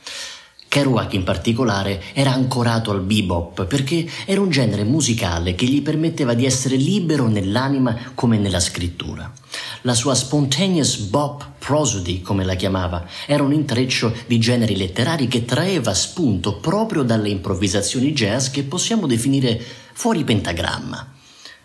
Kerouac 0.70 1.14
in 1.14 1.24
particolare 1.24 2.00
era 2.12 2.32
ancorato 2.32 2.92
al 2.92 3.00
bebop 3.00 3.66
perché 3.66 4.08
era 4.24 4.40
un 4.40 4.50
genere 4.50 4.84
musicale 4.84 5.56
che 5.56 5.66
gli 5.66 5.82
permetteva 5.82 6.32
di 6.34 6.46
essere 6.46 6.76
libero 6.76 7.26
nell'anima 7.26 8.12
come 8.14 8.38
nella 8.38 8.60
scrittura. 8.60 9.32
La 9.82 9.94
sua 9.94 10.14
spontaneous 10.14 10.98
bop 10.98 11.52
prosody, 11.58 12.20
come 12.20 12.44
la 12.44 12.54
chiamava, 12.54 13.06
era 13.26 13.42
un 13.42 13.54
intreccio 13.54 14.14
di 14.26 14.38
generi 14.38 14.76
letterari 14.76 15.26
che 15.26 15.46
traeva 15.46 15.94
spunto 15.94 16.56
proprio 16.56 17.02
dalle 17.02 17.30
improvvisazioni 17.30 18.12
jazz 18.12 18.48
che 18.48 18.64
possiamo 18.64 19.06
definire 19.06 19.58
fuori 19.94 20.22
pentagramma. 20.22 21.14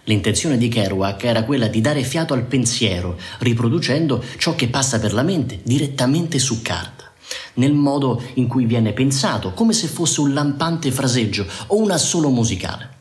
L'intenzione 0.05 0.57
di 0.57 0.69
Kerouac 0.69 1.25
era 1.25 1.43
quella 1.43 1.67
di 1.67 1.81
dare 1.81 2.03
fiato 2.03 2.33
al 2.33 2.45
pensiero, 2.45 3.17
riproducendo 3.39 4.23
ciò 4.37 4.55
che 4.55 4.69
passa 4.69 4.97
per 4.97 5.11
la 5.11 5.23
mente 5.23 5.59
direttamente 5.63 6.39
su 6.39 6.61
carta 6.61 7.03
nel 7.55 7.73
modo 7.73 8.21
in 8.35 8.47
cui 8.47 8.65
viene 8.65 8.93
pensato, 8.93 9.53
come 9.53 9.73
se 9.73 9.87
fosse 9.87 10.21
un 10.21 10.33
lampante 10.33 10.91
fraseggio 10.91 11.45
o 11.67 11.77
un 11.77 11.91
assolo 11.91 12.29
musicale. 12.29 12.94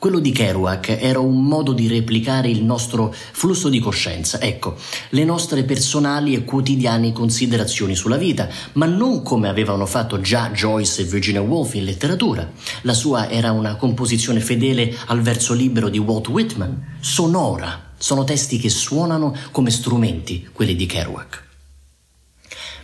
Quello 0.00 0.18
di 0.18 0.32
Kerouac 0.32 0.96
era 0.98 1.18
un 1.18 1.44
modo 1.44 1.74
di 1.74 1.86
replicare 1.86 2.48
il 2.48 2.64
nostro 2.64 3.12
flusso 3.12 3.68
di 3.68 3.80
coscienza, 3.80 4.40
ecco, 4.40 4.76
le 5.10 5.24
nostre 5.24 5.62
personali 5.64 6.32
e 6.32 6.42
quotidiane 6.42 7.12
considerazioni 7.12 7.94
sulla 7.94 8.16
vita, 8.16 8.48
ma 8.72 8.86
non 8.86 9.22
come 9.22 9.48
avevano 9.48 9.84
fatto 9.84 10.18
già 10.22 10.52
Joyce 10.52 11.02
e 11.02 11.04
Virginia 11.04 11.42
Woolf 11.42 11.74
in 11.74 11.84
letteratura. 11.84 12.50
La 12.84 12.94
sua 12.94 13.28
era 13.28 13.52
una 13.52 13.76
composizione 13.76 14.40
fedele 14.40 14.96
al 15.08 15.20
verso 15.20 15.52
libero 15.52 15.90
di 15.90 15.98
Walt 15.98 16.28
Whitman, 16.28 16.96
sonora. 17.00 17.90
Sono 17.98 18.24
testi 18.24 18.56
che 18.56 18.70
suonano 18.70 19.36
come 19.50 19.70
strumenti, 19.70 20.48
quelli 20.50 20.76
di 20.76 20.86
Kerouac. 20.86 21.49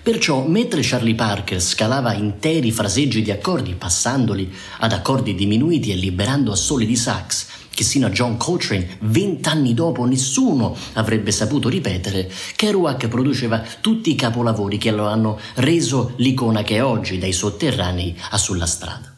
Perciò, 0.06 0.46
mentre 0.46 0.82
Charlie 0.84 1.16
Parker 1.16 1.60
scalava 1.60 2.12
interi 2.12 2.70
fraseggi 2.70 3.22
di 3.22 3.32
accordi, 3.32 3.74
passandoli 3.74 4.48
ad 4.78 4.92
accordi 4.92 5.34
diminuiti 5.34 5.90
e 5.90 5.96
liberando 5.96 6.52
assoli 6.52 6.86
di 6.86 6.94
sax, 6.94 7.46
che 7.74 7.82
sino 7.82 8.06
a 8.06 8.10
John 8.10 8.36
Coltrane, 8.36 8.98
vent'anni 9.00 9.74
dopo, 9.74 10.04
nessuno 10.04 10.76
avrebbe 10.92 11.32
saputo 11.32 11.68
ripetere, 11.68 12.30
Kerouac 12.54 13.08
produceva 13.08 13.64
tutti 13.80 14.12
i 14.12 14.14
capolavori 14.14 14.78
che 14.78 14.92
lo 14.92 15.08
hanno 15.08 15.40
reso 15.54 16.12
l'icona 16.18 16.62
che 16.62 16.76
è 16.76 16.84
oggi, 16.84 17.18
dai 17.18 17.32
sotterranei 17.32 18.16
a 18.30 18.38
sulla 18.38 18.66
strada. 18.66 19.12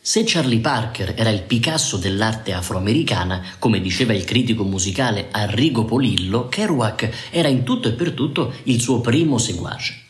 Se 0.00 0.22
Charlie 0.24 0.60
Parker 0.60 1.14
era 1.16 1.30
il 1.30 1.42
Picasso 1.42 1.96
dell'arte 1.96 2.52
afroamericana, 2.52 3.42
come 3.58 3.80
diceva 3.80 4.12
il 4.12 4.22
critico 4.22 4.62
musicale 4.62 5.26
Arrigo 5.32 5.84
Polillo, 5.84 6.46
Kerouac 6.46 7.30
era 7.30 7.48
in 7.48 7.64
tutto 7.64 7.88
e 7.88 7.92
per 7.94 8.12
tutto 8.12 8.52
il 8.62 8.80
suo 8.80 9.00
primo 9.00 9.36
seguace. 9.36 10.04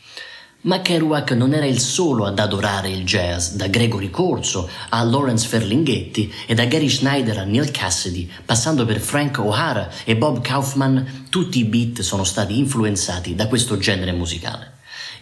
Ma 0.63 0.79
Kerouac 0.81 1.31
non 1.31 1.55
era 1.55 1.65
il 1.65 1.79
solo 1.79 2.25
ad 2.25 2.37
adorare 2.37 2.87
il 2.87 3.03
jazz, 3.03 3.53
da 3.53 3.65
Gregory 3.65 4.11
Corso 4.11 4.69
a 4.89 5.01
Lawrence 5.01 5.47
Ferlinghetti 5.47 6.31
e 6.45 6.53
da 6.53 6.65
Gary 6.65 6.87
Schneider 6.87 7.39
a 7.39 7.45
Neil 7.45 7.71
Cassidy, 7.71 8.29
passando 8.45 8.85
per 8.85 8.99
Frank 8.99 9.39
O'Hara 9.39 9.89
e 10.03 10.15
Bob 10.15 10.41
Kaufman, 10.41 11.25
tutti 11.31 11.57
i 11.57 11.63
beat 11.63 12.01
sono 12.01 12.23
stati 12.23 12.59
influenzati 12.59 13.33
da 13.33 13.47
questo 13.47 13.77
genere 13.77 14.11
musicale. 14.11 14.73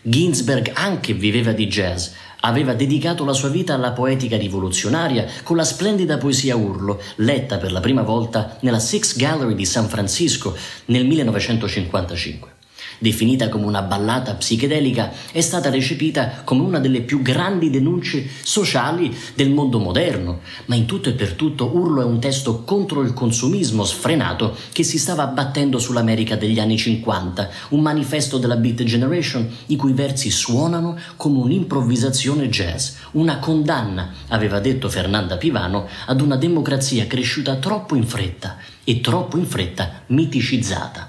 Ginsberg 0.02 0.71
anche 0.73 1.13
viveva 1.13 1.54
di 1.54 1.67
jazz, 1.67 2.10
aveva 2.41 2.73
dedicato 2.73 3.23
la 3.23 3.34
sua 3.34 3.47
vita 3.47 3.73
alla 3.73 3.93
poetica 3.93 4.36
rivoluzionaria 4.36 5.25
con 5.43 5.56
la 5.56 5.63
splendida 5.63 6.17
poesia 6.17 6.58
Urlo, 6.58 7.02
letta 7.15 7.60
per 7.60 7.71
la 7.71 7.80
prima 7.80 8.02
volta 8.02 8.58
nella 8.60 8.80
Sixth 8.80 9.17
Gallery 9.17 9.56
di 9.56 9.65
San 9.65 9.88
Francisco 9.88 10.54
nel 10.88 11.06
1955. 11.06 12.58
Definita 12.99 13.49
come 13.49 13.65
una 13.65 13.81
ballata 13.81 14.35
psichedelica, 14.35 15.12
è 15.31 15.41
stata 15.41 15.69
recepita 15.69 16.41
come 16.43 16.62
una 16.62 16.79
delle 16.79 17.01
più 17.01 17.21
grandi 17.21 17.69
denunce 17.69 18.27
sociali 18.43 19.15
del 19.33 19.49
mondo 19.49 19.79
moderno, 19.79 20.41
ma 20.65 20.75
in 20.75 20.85
tutto 20.85 21.09
e 21.09 21.13
per 21.13 21.33
tutto 21.33 21.75
Urlo 21.75 22.01
è 22.01 22.05
un 22.05 22.19
testo 22.19 22.63
contro 22.63 23.01
il 23.01 23.13
consumismo 23.13 23.83
sfrenato 23.83 24.55
che 24.71 24.83
si 24.83 24.99
stava 24.99 25.23
abbattendo 25.23 25.79
sull'America 25.79 26.35
degli 26.35 26.59
anni 26.59 26.77
50, 26.77 27.49
un 27.69 27.79
manifesto 27.81 28.38
della 28.38 28.57
Beat 28.57 28.83
Generation 28.83 29.49
i 29.67 29.75
cui 29.75 29.93
versi 29.93 30.29
suonano 30.29 30.97
come 31.15 31.39
un'improvvisazione 31.39 32.49
jazz, 32.49 32.91
una 33.12 33.39
condanna, 33.39 34.12
aveva 34.27 34.59
detto 34.59 34.89
Fernanda 34.89 35.38
Pivano, 35.38 35.88
ad 36.05 36.21
una 36.21 36.35
democrazia 36.35 37.07
cresciuta 37.07 37.55
troppo 37.55 37.95
in 37.95 38.05
fretta 38.05 38.57
e 38.83 39.01
troppo 39.01 39.38
in 39.38 39.45
fretta 39.45 40.03
miticizzata. 40.07 41.09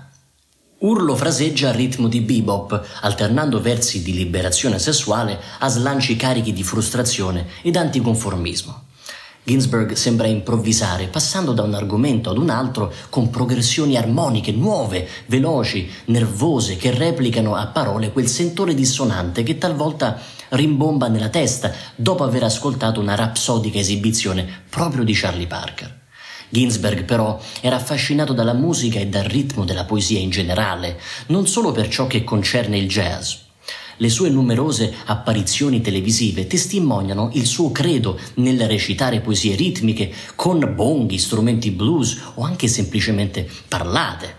Urlo 0.83 1.15
fraseggia 1.15 1.69
a 1.69 1.73
ritmo 1.73 2.09
di 2.09 2.23
bebop, 2.23 2.83
alternando 3.03 3.61
versi 3.61 4.03
di 4.03 4.15
liberazione 4.15 4.79
sessuale 4.79 5.39
a 5.59 5.69
slanci 5.69 6.17
carichi 6.17 6.55
di 6.55 6.63
frustrazione 6.63 7.47
ed 7.61 7.77
anticonformismo. 7.77 8.85
Ginsberg 9.45 9.93
sembra 9.93 10.27
improvvisare, 10.27 11.09
passando 11.09 11.53
da 11.53 11.65
un 11.65 11.75
argomento 11.75 12.31
ad 12.31 12.39
un 12.39 12.49
altro 12.49 12.91
con 13.11 13.29
progressioni 13.29 13.99
armoniche, 13.99 14.53
nuove, 14.53 15.07
veloci, 15.27 15.87
nervose, 16.07 16.77
che 16.77 16.93
replicano 16.93 17.57
a 17.57 17.67
parole 17.67 18.11
quel 18.11 18.29
sentore 18.29 18.73
dissonante 18.73 19.43
che 19.43 19.59
talvolta 19.59 20.19
rimbomba 20.51 21.09
nella 21.09 21.29
testa 21.29 21.73
dopo 21.95 22.25
aver 22.25 22.45
ascoltato 22.45 23.01
una 23.01 23.17
rapsodica 23.17 23.79
esibizione 23.79 24.49
proprio 24.71 25.05
di 25.05 25.13
Charlie 25.13 25.47
Parker. 25.47 26.00
Ginsberg 26.51 27.05
però 27.05 27.41
era 27.61 27.77
affascinato 27.77 28.33
dalla 28.33 28.53
musica 28.53 28.99
e 28.99 29.07
dal 29.07 29.25
ritmo 29.25 29.65
della 29.65 29.85
poesia 29.85 30.19
in 30.19 30.31
generale, 30.31 31.01
non 31.29 31.47
solo 31.47 31.73
per 31.73 31.89
ciò 31.89 32.07
che 32.07 32.25
concerne 32.25 32.77
il 32.77 32.89
jazz. 32.89 33.35
Le 33.97 34.09
sue 34.09 34.31
numerose 34.31 34.95
apparizioni 35.05 35.83
televisive 35.83 36.47
testimoniano 36.47 37.31
il 37.35 37.45
suo 37.45 37.71
credo 37.71 38.19
nel 38.37 38.67
recitare 38.67 39.21
poesie 39.21 39.55
ritmiche 39.55 40.11
con 40.35 40.73
bonghi, 40.75 41.19
strumenti 41.19 41.71
blues 41.71 42.19
o 42.35 42.43
anche 42.43 42.67
semplicemente 42.67 43.47
parlate. 43.69 44.37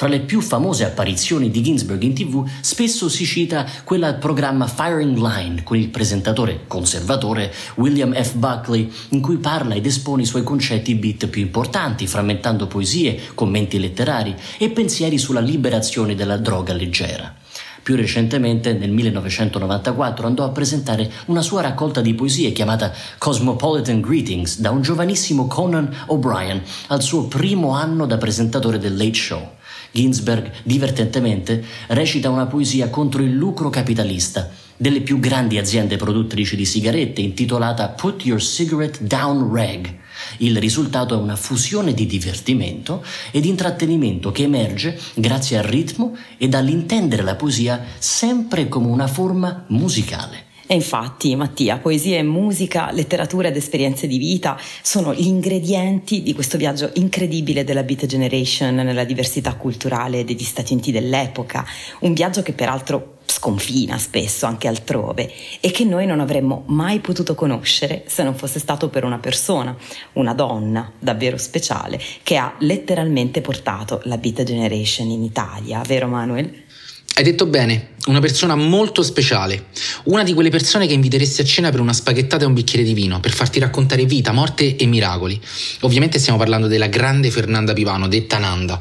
Fra 0.00 0.08
le 0.08 0.20
più 0.20 0.40
famose 0.40 0.86
apparizioni 0.86 1.50
di 1.50 1.60
Ginsberg 1.60 2.00
in 2.00 2.14
tv 2.14 2.48
spesso 2.62 3.10
si 3.10 3.26
cita 3.26 3.66
quella 3.84 4.06
al 4.06 4.16
programma 4.16 4.66
Firing 4.66 5.18
Line 5.18 5.62
con 5.62 5.76
il 5.76 5.90
presentatore 5.90 6.60
conservatore 6.66 7.52
William 7.74 8.14
F. 8.14 8.32
Buckley 8.36 8.90
in 9.10 9.20
cui 9.20 9.36
parla 9.36 9.74
ed 9.74 9.84
espone 9.84 10.22
i 10.22 10.24
suoi 10.24 10.42
concetti 10.42 10.94
beat 10.94 11.26
più 11.26 11.42
importanti, 11.42 12.06
frammentando 12.06 12.66
poesie, 12.66 13.20
commenti 13.34 13.78
letterari 13.78 14.34
e 14.56 14.70
pensieri 14.70 15.18
sulla 15.18 15.40
liberazione 15.40 16.14
della 16.14 16.38
droga 16.38 16.72
leggera. 16.72 17.36
Più 17.82 17.94
recentemente, 17.94 18.72
nel 18.72 18.92
1994, 18.92 20.26
andò 20.26 20.44
a 20.44 20.50
presentare 20.50 21.10
una 21.26 21.42
sua 21.42 21.60
raccolta 21.60 22.00
di 22.00 22.14
poesie 22.14 22.52
chiamata 22.52 22.90
Cosmopolitan 23.18 24.00
Greetings 24.00 24.60
da 24.60 24.70
un 24.70 24.80
giovanissimo 24.80 25.46
Conan 25.46 25.94
O'Brien 26.06 26.62
al 26.86 27.02
suo 27.02 27.26
primo 27.26 27.74
anno 27.74 28.06
da 28.06 28.16
presentatore 28.16 28.78
del 28.78 28.96
Late 28.96 29.14
Show. 29.14 29.58
Ginsberg, 29.92 30.50
divertentemente, 30.62 31.64
recita 31.88 32.30
una 32.30 32.46
poesia 32.46 32.90
contro 32.90 33.22
il 33.22 33.32
lucro 33.32 33.70
capitalista 33.70 34.50
delle 34.76 35.02
più 35.02 35.20
grandi 35.20 35.58
aziende 35.58 35.96
produttrici 35.96 36.56
di 36.56 36.64
sigarette 36.64 37.20
intitolata 37.20 37.88
Put 37.88 38.24
Your 38.24 38.40
Cigarette 38.40 39.04
Down 39.04 39.52
Reg. 39.52 39.98
Il 40.38 40.58
risultato 40.58 41.14
è 41.14 41.20
una 41.20 41.36
fusione 41.36 41.92
di 41.92 42.06
divertimento 42.06 43.04
e 43.30 43.40
di 43.40 43.48
intrattenimento 43.48 44.32
che 44.32 44.44
emerge 44.44 44.98
grazie 45.14 45.58
al 45.58 45.64
ritmo 45.64 46.16
e 46.38 46.48
dall'intendere 46.48 47.22
la 47.22 47.34
poesia 47.34 47.84
sempre 47.98 48.68
come 48.68 48.86
una 48.86 49.06
forma 49.06 49.64
musicale. 49.68 50.48
E 50.70 50.74
infatti, 50.74 51.34
Mattia, 51.34 51.78
poesia 51.78 52.18
e 52.18 52.22
musica, 52.22 52.92
letteratura 52.92 53.48
ed 53.48 53.56
esperienze 53.56 54.06
di 54.06 54.18
vita 54.18 54.56
sono 54.82 55.12
gli 55.12 55.26
ingredienti 55.26 56.22
di 56.22 56.32
questo 56.32 56.58
viaggio 56.58 56.92
incredibile 56.94 57.64
della 57.64 57.82
Beat 57.82 58.06
Generation 58.06 58.76
nella 58.76 59.02
diversità 59.02 59.56
culturale 59.56 60.24
degli 60.24 60.44
Stati 60.44 60.72
Uniti 60.72 60.92
dell'epoca, 60.92 61.66
un 62.02 62.14
viaggio 62.14 62.42
che 62.42 62.52
peraltro 62.52 63.16
sconfina 63.26 63.98
spesso 63.98 64.46
anche 64.46 64.68
altrove 64.68 65.32
e 65.58 65.72
che 65.72 65.82
noi 65.82 66.06
non 66.06 66.20
avremmo 66.20 66.62
mai 66.68 67.00
potuto 67.00 67.34
conoscere 67.34 68.04
se 68.06 68.22
non 68.22 68.36
fosse 68.36 68.60
stato 68.60 68.88
per 68.90 69.02
una 69.02 69.18
persona, 69.18 69.76
una 70.12 70.34
donna 70.34 70.92
davvero 71.00 71.36
speciale 71.36 72.00
che 72.22 72.36
ha 72.36 72.54
letteralmente 72.60 73.40
portato 73.40 74.02
la 74.04 74.18
Beat 74.18 74.44
Generation 74.44 75.08
in 75.08 75.24
Italia, 75.24 75.82
vero 75.84 76.06
Manuel? 76.06 76.68
Hai 77.12 77.24
detto 77.24 77.46
bene, 77.46 77.88
una 78.06 78.20
persona 78.20 78.54
molto 78.54 79.02
speciale, 79.02 79.66
una 80.04 80.22
di 80.22 80.32
quelle 80.32 80.48
persone 80.48 80.86
che 80.86 80.94
inviteresti 80.94 81.42
a 81.42 81.44
cena 81.44 81.70
per 81.70 81.80
una 81.80 81.92
spaghettata 81.92 82.44
e 82.44 82.46
un 82.46 82.54
bicchiere 82.54 82.84
di 82.84 82.94
vino, 82.94 83.20
per 83.20 83.32
farti 83.32 83.58
raccontare 83.58 84.04
vita, 84.06 84.32
morte 84.32 84.76
e 84.76 84.86
miracoli. 84.86 85.38
Ovviamente 85.80 86.18
stiamo 86.18 86.38
parlando 86.38 86.66
della 86.66 86.86
grande 86.86 87.30
Fernanda 87.30 87.72
Pivano, 87.72 88.08
detta 88.08 88.38
Nanda. 88.38 88.80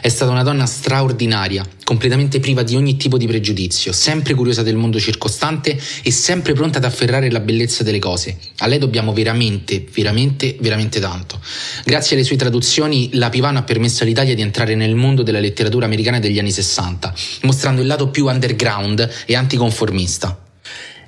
È 0.00 0.08
stata 0.08 0.30
una 0.30 0.42
donna 0.42 0.66
straordinaria, 0.66 1.66
completamente 1.88 2.38
priva 2.38 2.62
di 2.62 2.76
ogni 2.76 2.98
tipo 2.98 3.16
di 3.16 3.26
pregiudizio, 3.26 3.92
sempre 3.92 4.34
curiosa 4.34 4.62
del 4.62 4.76
mondo 4.76 5.00
circostante 5.00 5.80
e 6.02 6.10
sempre 6.10 6.52
pronta 6.52 6.76
ad 6.76 6.84
afferrare 6.84 7.30
la 7.30 7.40
bellezza 7.40 7.82
delle 7.82 7.98
cose. 7.98 8.36
A 8.58 8.66
lei 8.66 8.76
dobbiamo 8.76 9.14
veramente, 9.14 9.86
veramente, 9.90 10.58
veramente 10.60 11.00
tanto. 11.00 11.40
Grazie 11.86 12.14
alle 12.14 12.26
sue 12.26 12.36
traduzioni, 12.36 13.08
la 13.14 13.30
Pivano 13.30 13.60
ha 13.60 13.62
permesso 13.62 14.02
all'Italia 14.02 14.34
di 14.34 14.42
entrare 14.42 14.74
nel 14.74 14.96
mondo 14.96 15.22
della 15.22 15.40
letteratura 15.40 15.86
americana 15.86 16.18
degli 16.18 16.38
anni 16.38 16.52
60, 16.52 17.14
mostrando 17.44 17.80
il 17.80 17.86
lato 17.86 18.08
più 18.08 18.26
underground 18.26 19.08
e 19.24 19.34
anticonformista. 19.34 20.47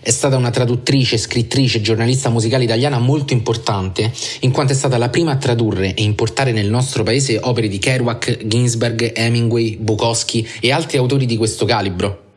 È 0.03 0.09
stata 0.09 0.39
una 0.39 0.49
traduttrice, 0.49 1.19
scrittrice, 1.19 1.83
giornalista 1.83 2.31
musicale 2.31 2.65
italiana 2.65 2.99
molto 2.99 3.35
importante, 3.35 4.11
in 4.41 4.51
quanto 4.51 4.73
è 4.73 4.75
stata 4.75 4.97
la 4.97 5.11
prima 5.11 5.33
a 5.33 5.37
tradurre 5.37 5.93
e 5.93 6.03
importare 6.03 6.53
nel 6.53 6.71
nostro 6.71 7.03
paese 7.03 7.39
opere 7.43 7.69
di 7.69 7.79
Kerouac, 7.79 8.47
Ginsberg, 8.47 9.13
Hemingway, 9.15 9.77
Bukowski 9.77 10.49
e 10.61 10.73
altri 10.73 10.97
autori 10.97 11.27
di 11.27 11.37
questo 11.37 11.67
calibro. 11.67 12.29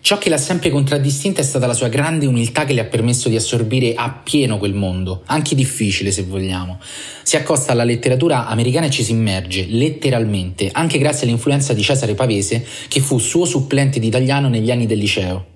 Ciò 0.00 0.16
che 0.16 0.28
l'ha 0.28 0.38
sempre 0.38 0.70
contraddistinta 0.70 1.40
è 1.40 1.44
stata 1.44 1.66
la 1.66 1.74
sua 1.74 1.88
grande 1.88 2.26
umiltà 2.26 2.64
che 2.64 2.72
le 2.72 2.82
ha 2.82 2.84
permesso 2.84 3.28
di 3.28 3.34
assorbire 3.34 3.94
appieno 3.94 4.58
quel 4.58 4.74
mondo, 4.74 5.22
anche 5.26 5.56
difficile 5.56 6.12
se 6.12 6.22
vogliamo. 6.22 6.78
Si 7.24 7.34
accosta 7.34 7.72
alla 7.72 7.84
letteratura 7.84 8.46
americana 8.46 8.86
e 8.86 8.90
ci 8.90 9.02
si 9.02 9.10
immerge, 9.10 9.66
letteralmente, 9.68 10.70
anche 10.70 10.98
grazie 10.98 11.26
all'influenza 11.26 11.72
di 11.72 11.82
Cesare 11.82 12.14
Pavese, 12.14 12.64
che 12.86 13.00
fu 13.00 13.18
suo 13.18 13.44
supplente 13.44 13.98
di 13.98 14.06
italiano 14.06 14.48
negli 14.48 14.70
anni 14.70 14.86
del 14.86 14.98
liceo. 14.98 15.51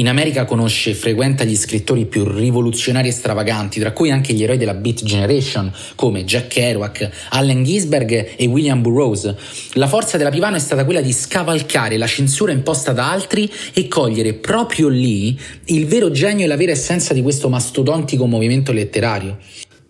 In 0.00 0.08
America 0.08 0.46
conosce 0.46 0.90
e 0.90 0.94
frequenta 0.94 1.44
gli 1.44 1.54
scrittori 1.54 2.06
più 2.06 2.24
rivoluzionari 2.24 3.08
e 3.08 3.12
stravaganti, 3.12 3.78
tra 3.80 3.92
cui 3.92 4.10
anche 4.10 4.32
gli 4.32 4.42
eroi 4.42 4.56
della 4.56 4.72
Beat 4.72 5.04
Generation, 5.04 5.70
come 5.94 6.24
Jack 6.24 6.46
Kerouac, 6.46 7.10
Allen 7.28 7.62
Ginsberg 7.62 8.30
e 8.34 8.46
William 8.46 8.80
Burroughs. 8.80 9.34
La 9.74 9.88
forza 9.88 10.16
della 10.16 10.30
Pivano 10.30 10.56
è 10.56 10.58
stata 10.58 10.86
quella 10.86 11.02
di 11.02 11.12
scavalcare 11.12 11.98
la 11.98 12.06
censura 12.06 12.50
imposta 12.50 12.92
da 12.92 13.10
altri 13.10 13.52
e 13.74 13.88
cogliere 13.88 14.32
proprio 14.32 14.88
lì 14.88 15.38
il 15.66 15.84
vero 15.84 16.10
genio 16.10 16.46
e 16.46 16.48
la 16.48 16.56
vera 16.56 16.72
essenza 16.72 17.12
di 17.12 17.20
questo 17.20 17.50
mastodontico 17.50 18.24
movimento 18.24 18.72
letterario. 18.72 19.36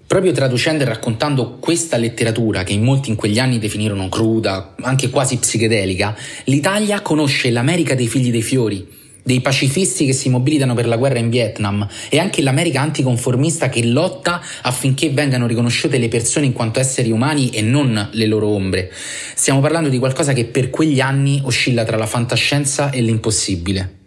Proprio 0.09 0.33
traducendo 0.33 0.83
e 0.83 0.87
raccontando 0.87 1.59
questa 1.61 1.97
letteratura, 1.97 2.65
che 2.65 2.73
in 2.73 2.83
molti 2.83 3.11
in 3.11 3.15
quegli 3.15 3.39
anni 3.39 3.61
definirono 3.61 4.09
cruda, 4.09 4.75
anche 4.81 5.09
quasi 5.09 5.37
psichedelica, 5.37 6.17
l'Italia 6.47 7.01
conosce 7.01 7.49
l'America 7.51 7.95
dei 7.95 8.09
figli 8.09 8.33
dei 8.33 8.43
fiori, 8.43 8.99
dei 9.23 9.41
pacifisti 9.41 10.07
che 10.07 10.13
si 10.13 10.29
mobilitano 10.29 10.75
per 10.75 10.87
la 10.87 10.97
guerra 10.97 11.19
in 11.19 11.31
Vietnam 11.31 11.87
e 12.09 12.19
anche 12.19 12.43
l'America 12.43 12.81
anticonformista 12.81 13.69
che 13.69 13.85
lotta 13.85 14.41
affinché 14.63 15.11
vengano 15.11 15.47
riconosciute 15.47 15.99
le 15.99 16.09
persone 16.09 16.47
in 16.47 16.53
quanto 16.53 16.81
esseri 16.81 17.11
umani 17.11 17.51
e 17.51 17.63
non 17.63 18.09
le 18.13 18.27
loro 18.27 18.49
ombre. 18.49 18.91
Stiamo 19.35 19.61
parlando 19.61 19.89
di 19.89 19.99
qualcosa 19.99 20.33
che 20.33 20.45
per 20.47 20.71
quegli 20.71 21.01
anni 21.01 21.41
oscilla 21.45 21.85
tra 21.85 21.97
la 21.97 22.07
fantascienza 22.07 22.91
e 22.91 23.01
l'impossibile. 23.01 24.00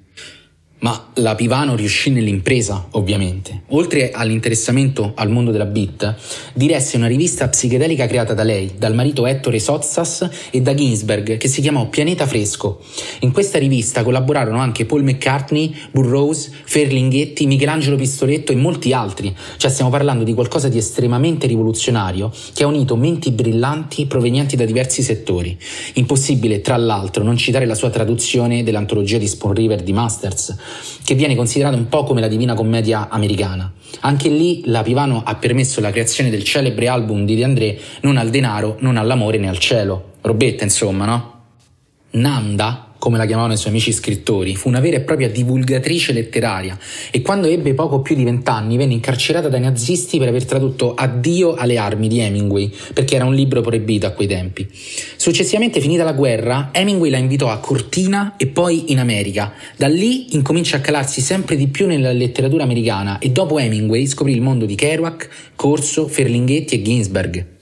Ma 0.84 1.12
la 1.15 1.34
Pivano 1.34 1.76
riuscì 1.76 2.10
nell'impresa, 2.10 2.88
ovviamente. 2.91 3.62
Oltre 3.69 4.12
all'interessamento 4.12 5.13
al 5.15 5.30
mondo 5.30 5.52
della 5.52 5.63
beat, 5.63 6.13
diresse 6.54 6.98
una 6.98 7.08
rivista 7.08 7.48
psichedelica 7.48 8.06
creata 8.06 8.34
da 8.34 8.43
lei, 8.43 8.74
dal 8.78 8.93
marito 8.93 9.26
Ettore 9.26 9.60
Sozzas 9.60 10.30
e 10.52 10.60
da 10.60 10.74
Ginsberg, 10.74 11.38
che 11.38 11.48
si 11.48 11.62
chiamò 11.62 11.88
Pianeta 11.88 12.28
Fresco. 12.28 12.82
In 13.22 13.32
questa 13.32 13.60
rivista 13.60 14.04
collaborarono 14.04 14.60
anche 14.60 14.86
Paul 14.86 15.04
McCartney, 15.04 15.74
Burroughs, 15.91 16.52
Ferlinghetti, 16.65 17.46
Michelangelo 17.46 17.96
Pistoletto 17.96 18.52
e 18.52 18.56
molti 18.56 18.91
altri. 18.91 19.34
Cioè 19.56 19.72
stiamo 19.72 19.89
parlando 19.89 20.26
di 20.26 20.34
qualcosa 20.34 20.67
di 20.67 20.78
estremamente 20.78 21.48
rivoluzionario 21.48 22.30
che 22.54 22.63
ha 22.63 22.67
unito 22.67 22.98
menti 22.98 23.32
brillanti 23.32 24.06
provenienti 24.06 24.58
da 24.58 24.65
diversi 24.65 25.02
settori. 25.02 25.58
Impossibile, 25.93 26.60
tra 26.60 26.76
l'altro, 26.76 27.24
non 27.24 27.38
citare 27.38 27.65
la 27.65 27.76
sua 27.76 27.89
traduzione 27.89 28.63
dell'antologia 28.63 29.17
di 29.17 29.28
Spawn 29.28 29.54
River 29.54 29.82
di 29.82 29.93
Masters 29.93 30.56
che 31.04 31.16
viene 31.16 31.36
considerata 31.36 31.76
un 31.76 31.90
po' 31.90 32.04
come 32.04 32.22
la 32.22 32.28
Divina 32.28 32.54
Commedia 32.54 33.10
americana. 33.10 33.72
Anche 34.02 34.30
lì 34.30 34.64
la 34.66 34.82
Pivano 34.82 35.22
ha 35.24 35.36
permesso 35.36 35.82
la 35.82 35.92
creazione 35.92 36.30
del 36.30 36.44
celebre 36.44 36.88
album 36.88 37.26
di 37.26 37.36
De 37.36 37.44
André 37.44 37.80
Non 38.02 38.18
al 38.18 38.30
denaro, 38.30 38.78
non 38.80 38.98
all'amore 38.98 39.38
né 39.38 39.50
al 39.50 39.60
cielo. 39.60 40.14
Robetta, 40.22 40.64
insomma, 40.64 41.06
no? 41.06 41.32
Nanda 42.12 42.93
come 43.04 43.18
la 43.18 43.26
chiamavano 43.26 43.52
i 43.52 43.58
suoi 43.58 43.72
amici 43.72 43.92
scrittori, 43.92 44.56
fu 44.56 44.70
una 44.70 44.80
vera 44.80 44.96
e 44.96 45.02
propria 45.02 45.30
divulgatrice 45.30 46.13
letteraria 46.13 46.80
e 47.12 47.22
quando 47.22 47.48
ebbe 47.48 47.74
poco 47.74 48.00
più 48.00 48.16
di 48.16 48.24
vent'anni 48.24 48.78
venne 48.78 48.94
incarcerata 48.94 49.50
dai 49.50 49.60
nazisti 49.60 50.18
per 50.20 50.30
aver 50.30 50.46
tradotto 50.46 50.94
Addio 50.94 51.54
alle 51.56 51.76
armi 51.76 52.08
di 52.08 52.20
Hemingway, 52.20 52.72
perché 52.94 53.16
era 53.16 53.26
un 53.26 53.34
libro 53.34 53.60
proibito 53.60 54.06
a 54.06 54.12
quei 54.12 54.30
tempi. 54.30 54.66
Successivamente, 54.72 55.82
finita 55.82 56.06
la 56.06 56.13
guerra, 56.13 56.70
Hemingway 56.72 57.10
la 57.10 57.18
invitò 57.18 57.50
a 57.50 57.58
Cortina 57.58 58.36
e 58.38 58.48
poi 58.48 58.94
in 58.94 59.00
America. 59.00 59.52
Da 59.76 59.89
lì 59.89 60.34
incomincia 60.36 60.78
a 60.78 60.80
calarsi 60.80 61.20
sempre 61.20 61.58
di 61.58 61.68
più 61.68 61.88
nella 61.88 62.13
letteratura 62.13 62.63
americana 62.63 63.20
e 63.20 63.32
dopo 63.32 63.60
Hemingway 63.60 64.08
scoprì 64.08 64.32
il 64.32 64.42
mondo 64.42 64.63
di 64.63 64.76
Kerouac, 64.76 65.28
Corso, 65.58 66.08
Ferlinghetti 66.08 66.76
e 66.76 66.82
Ginsberg. 66.82 67.53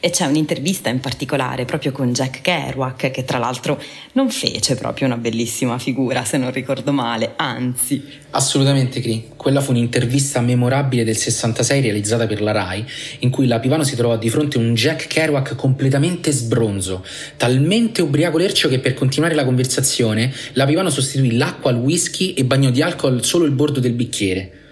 E 0.00 0.10
c'è 0.10 0.26
un'intervista 0.26 0.88
in 0.88 1.00
particolare 1.00 1.64
proprio 1.64 1.92
con 1.92 2.12
Jack 2.12 2.40
Kerouac, 2.42 3.10
che 3.10 3.24
tra 3.24 3.38
l'altro 3.38 3.80
non 4.12 4.30
fece 4.30 4.74
proprio 4.76 5.06
una 5.06 5.16
bellissima 5.16 5.78
figura, 5.78 6.24
se 6.24 6.36
non 6.36 6.52
ricordo 6.52 6.92
male, 6.92 7.32
anzi. 7.36 8.02
Assolutamente, 8.30 9.00
Cri. 9.00 9.30
Quella 9.36 9.60
fu 9.60 9.70
un'intervista 9.70 10.40
memorabile 10.40 11.04
del 11.04 11.16
66 11.16 11.80
realizzata 11.80 12.26
per 12.26 12.42
la 12.42 12.52
RAI, 12.52 12.84
in 13.20 13.30
cui 13.30 13.46
la 13.46 13.58
Pivano 13.58 13.84
si 13.84 13.96
trovò 13.96 14.16
di 14.18 14.28
fronte 14.28 14.58
a 14.58 14.60
un 14.60 14.74
Jack 14.74 15.06
Kerouac 15.06 15.54
completamente 15.54 16.30
sbronzo, 16.32 17.04
talmente 17.36 18.02
ubriaco 18.02 18.38
lercio 18.38 18.68
che 18.68 18.78
per 18.78 18.94
continuare 18.94 19.34
la 19.34 19.44
conversazione 19.44 20.32
la 20.52 20.66
Pivano 20.66 20.90
sostituì 20.90 21.36
l'acqua 21.36 21.70
al 21.70 21.76
whisky 21.76 22.32
e 22.34 22.44
bagnò 22.44 22.70
di 22.70 22.82
alcol 22.82 23.24
solo 23.24 23.44
il 23.44 23.52
bordo 23.52 23.80
del 23.80 23.92
bicchiere. 23.92 24.65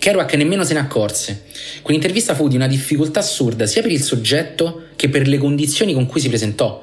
Kerouac 0.00 0.32
nemmeno 0.32 0.64
se 0.64 0.72
ne 0.72 0.78
accorse. 0.78 1.42
Quell'intervista 1.82 2.34
fu 2.34 2.48
di 2.48 2.56
una 2.56 2.66
difficoltà 2.66 3.20
assurda 3.20 3.66
sia 3.66 3.82
per 3.82 3.90
il 3.90 4.00
soggetto 4.00 4.84
che 4.96 5.10
per 5.10 5.28
le 5.28 5.36
condizioni 5.36 5.92
con 5.92 6.06
cui 6.06 6.22
si 6.22 6.28
presentò. 6.28 6.82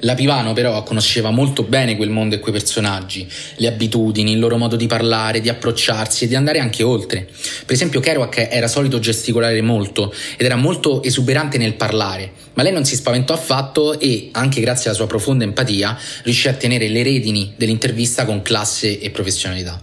La 0.00 0.14
Pivano 0.14 0.52
però 0.52 0.82
conosceva 0.82 1.30
molto 1.30 1.62
bene 1.62 1.96
quel 1.96 2.10
mondo 2.10 2.34
e 2.34 2.40
quei 2.40 2.52
personaggi, 2.52 3.26
le 3.56 3.68
abitudini, 3.68 4.32
il 4.32 4.38
loro 4.38 4.56
modo 4.56 4.76
di 4.76 4.86
parlare, 4.86 5.40
di 5.40 5.48
approcciarsi 5.48 6.24
e 6.24 6.26
di 6.26 6.34
andare 6.34 6.58
anche 6.58 6.82
oltre. 6.82 7.26
Per 7.64 7.74
esempio 7.74 8.00
Kerouac 8.00 8.48
era 8.50 8.66
solito 8.66 8.98
gesticolare 8.98 9.62
molto 9.62 10.12
ed 10.36 10.44
era 10.44 10.56
molto 10.56 11.02
esuberante 11.02 11.58
nel 11.58 11.74
parlare, 11.74 12.32
ma 12.54 12.62
lei 12.62 12.72
non 12.72 12.84
si 12.84 12.96
spaventò 12.96 13.34
affatto 13.34 13.98
e, 13.98 14.30
anche 14.32 14.60
grazie 14.60 14.90
alla 14.90 14.98
sua 14.98 15.06
profonda 15.06 15.44
empatia, 15.44 15.96
riuscì 16.24 16.48
a 16.48 16.54
tenere 16.54 16.88
le 16.88 17.02
redini 17.02 17.54
dell'intervista 17.56 18.24
con 18.24 18.42
classe 18.42 18.98
e 18.98 19.10
professionalità. 19.10 19.80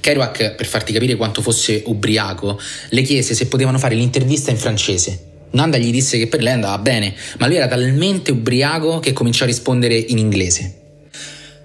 Kerouac, 0.00 0.54
per 0.54 0.66
farti 0.66 0.92
capire 0.92 1.14
quanto 1.14 1.40
fosse 1.40 1.82
ubriaco, 1.86 2.60
le 2.90 3.02
chiese 3.02 3.34
se 3.34 3.46
potevano 3.46 3.78
fare 3.78 3.94
l'intervista 3.94 4.50
in 4.50 4.58
francese 4.58 5.30
Nanda 5.52 5.78
gli 5.78 5.90
disse 5.90 6.18
che 6.18 6.26
per 6.26 6.42
lei 6.42 6.52
andava 6.52 6.78
bene, 6.78 7.14
ma 7.38 7.46
lui 7.46 7.56
era 7.56 7.68
talmente 7.68 8.32
ubriaco 8.32 9.00
che 9.00 9.12
cominciò 9.12 9.44
a 9.44 9.46
rispondere 9.46 9.94
in 9.94 10.18
inglese. 10.18 10.80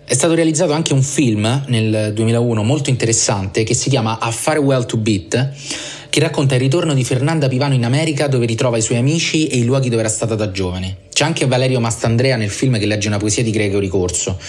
È 0.06 0.14
stato 0.14 0.36
realizzato 0.36 0.72
anche 0.72 0.94
un 0.94 1.04
film 1.04 1.64
nel 1.68 2.14
2001 2.14 2.64
molto 2.64 2.90
interessante 2.90 3.64
che 3.64 3.74
si 3.74 3.90
chiama 3.90 4.20
A 4.20 4.32
Farewell 4.32 4.86
to 4.86 4.96
Beat, 4.96 5.50
che 6.10 6.20
racconta 6.22 6.56
il 6.56 6.62
ritorno 6.62 6.94
di 6.94 7.04
Fernanda 7.04 7.50
Pivano 7.50 7.74
in 7.74 7.84
America 7.84 8.28
dove 8.28 8.46
ritrova 8.46 8.78
i 8.78 8.82
suoi 8.82 8.98
amici 8.98 9.48
e 9.48 9.58
i 9.58 9.66
luoghi 9.66 9.90
dove 9.90 10.02
era 10.02 10.10
stata 10.10 10.36
da 10.36 10.50
giovane. 10.50 10.96
C'è 11.12 11.26
anche 11.26 11.46
Valerio 11.46 11.82
Mastandrea 11.82 12.38
nel 12.38 12.50
film 12.50 12.80
che 12.80 12.86
legge 12.86 13.08
una 13.08 13.18
poesia 13.18 13.44
di 13.44 13.52
Gregory 13.52 13.88
Corso. 13.88 14.40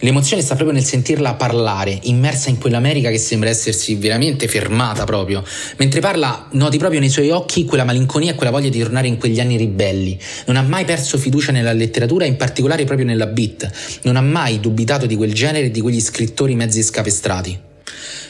L'emozione 0.00 0.42
sta 0.42 0.54
proprio 0.54 0.76
nel 0.76 0.86
sentirla 0.86 1.34
parlare, 1.34 1.98
immersa 2.02 2.50
in 2.50 2.58
quell'America 2.58 3.10
che 3.10 3.18
sembra 3.18 3.48
essersi 3.48 3.96
veramente 3.96 4.46
fermata 4.46 5.04
proprio. 5.04 5.42
Mentre 5.76 5.98
parla, 5.98 6.46
noti 6.52 6.78
proprio 6.78 7.00
nei 7.00 7.08
suoi 7.08 7.30
occhi 7.30 7.64
quella 7.64 7.82
malinconia 7.82 8.30
e 8.30 8.34
quella 8.36 8.52
voglia 8.52 8.68
di 8.68 8.78
tornare 8.78 9.08
in 9.08 9.18
quegli 9.18 9.40
anni 9.40 9.56
ribelli. 9.56 10.16
Non 10.46 10.56
ha 10.56 10.62
mai 10.62 10.84
perso 10.84 11.18
fiducia 11.18 11.50
nella 11.50 11.72
letteratura, 11.72 12.26
in 12.26 12.36
particolare 12.36 12.84
proprio 12.84 13.06
nella 13.06 13.26
beat. 13.26 13.70
Non 14.02 14.14
ha 14.14 14.22
mai 14.22 14.60
dubitato 14.60 15.06
di 15.06 15.16
quel 15.16 15.34
genere 15.34 15.66
e 15.66 15.70
di 15.70 15.80
quegli 15.80 16.00
scrittori 16.00 16.54
mezzi 16.54 16.82
scapestrati. 16.82 17.67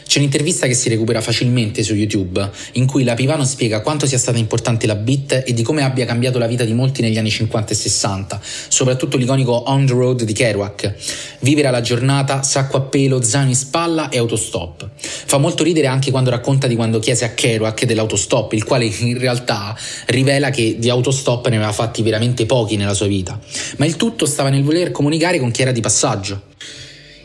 C'è 0.08 0.20
un'intervista 0.20 0.66
che 0.66 0.72
si 0.72 0.88
recupera 0.88 1.20
facilmente 1.20 1.82
su 1.82 1.94
YouTube, 1.94 2.50
in 2.72 2.86
cui 2.86 3.04
la 3.04 3.12
Pivano 3.12 3.44
spiega 3.44 3.82
quanto 3.82 4.06
sia 4.06 4.16
stata 4.16 4.38
importante 4.38 4.86
la 4.86 4.94
beat 4.94 5.42
e 5.44 5.52
di 5.52 5.62
come 5.62 5.82
abbia 5.82 6.06
cambiato 6.06 6.38
la 6.38 6.46
vita 6.46 6.64
di 6.64 6.72
molti 6.72 7.02
negli 7.02 7.18
anni 7.18 7.28
50 7.28 7.72
e 7.72 7.76
60, 7.76 8.40
soprattutto 8.68 9.18
l'iconico 9.18 9.64
On 9.66 9.84
the 9.84 9.92
Road 9.92 10.22
di 10.22 10.32
Kerouac. 10.32 10.94
Vivere 11.40 11.68
alla 11.68 11.82
giornata, 11.82 12.42
sacco 12.42 12.78
a 12.78 12.80
pelo, 12.80 13.20
zaino 13.20 13.50
in 13.50 13.54
spalla 13.54 14.08
e 14.08 14.16
autostop. 14.16 14.88
Fa 14.96 15.36
molto 15.36 15.62
ridere 15.62 15.88
anche 15.88 16.10
quando 16.10 16.30
racconta 16.30 16.66
di 16.66 16.74
quando 16.74 17.00
chiese 17.00 17.26
a 17.26 17.34
Kerouac 17.34 17.84
dell'autostop, 17.84 18.54
il 18.54 18.64
quale 18.64 18.86
in 18.86 19.18
realtà 19.18 19.76
rivela 20.06 20.48
che 20.48 20.76
di 20.78 20.88
autostop 20.88 21.48
ne 21.48 21.56
aveva 21.56 21.72
fatti 21.72 22.00
veramente 22.00 22.46
pochi 22.46 22.76
nella 22.76 22.94
sua 22.94 23.08
vita. 23.08 23.38
Ma 23.76 23.84
il 23.84 23.96
tutto 23.96 24.24
stava 24.24 24.48
nel 24.48 24.62
voler 24.62 24.90
comunicare 24.90 25.38
con 25.38 25.50
chi 25.50 25.60
era 25.60 25.70
di 25.70 25.82
passaggio. 25.82 26.46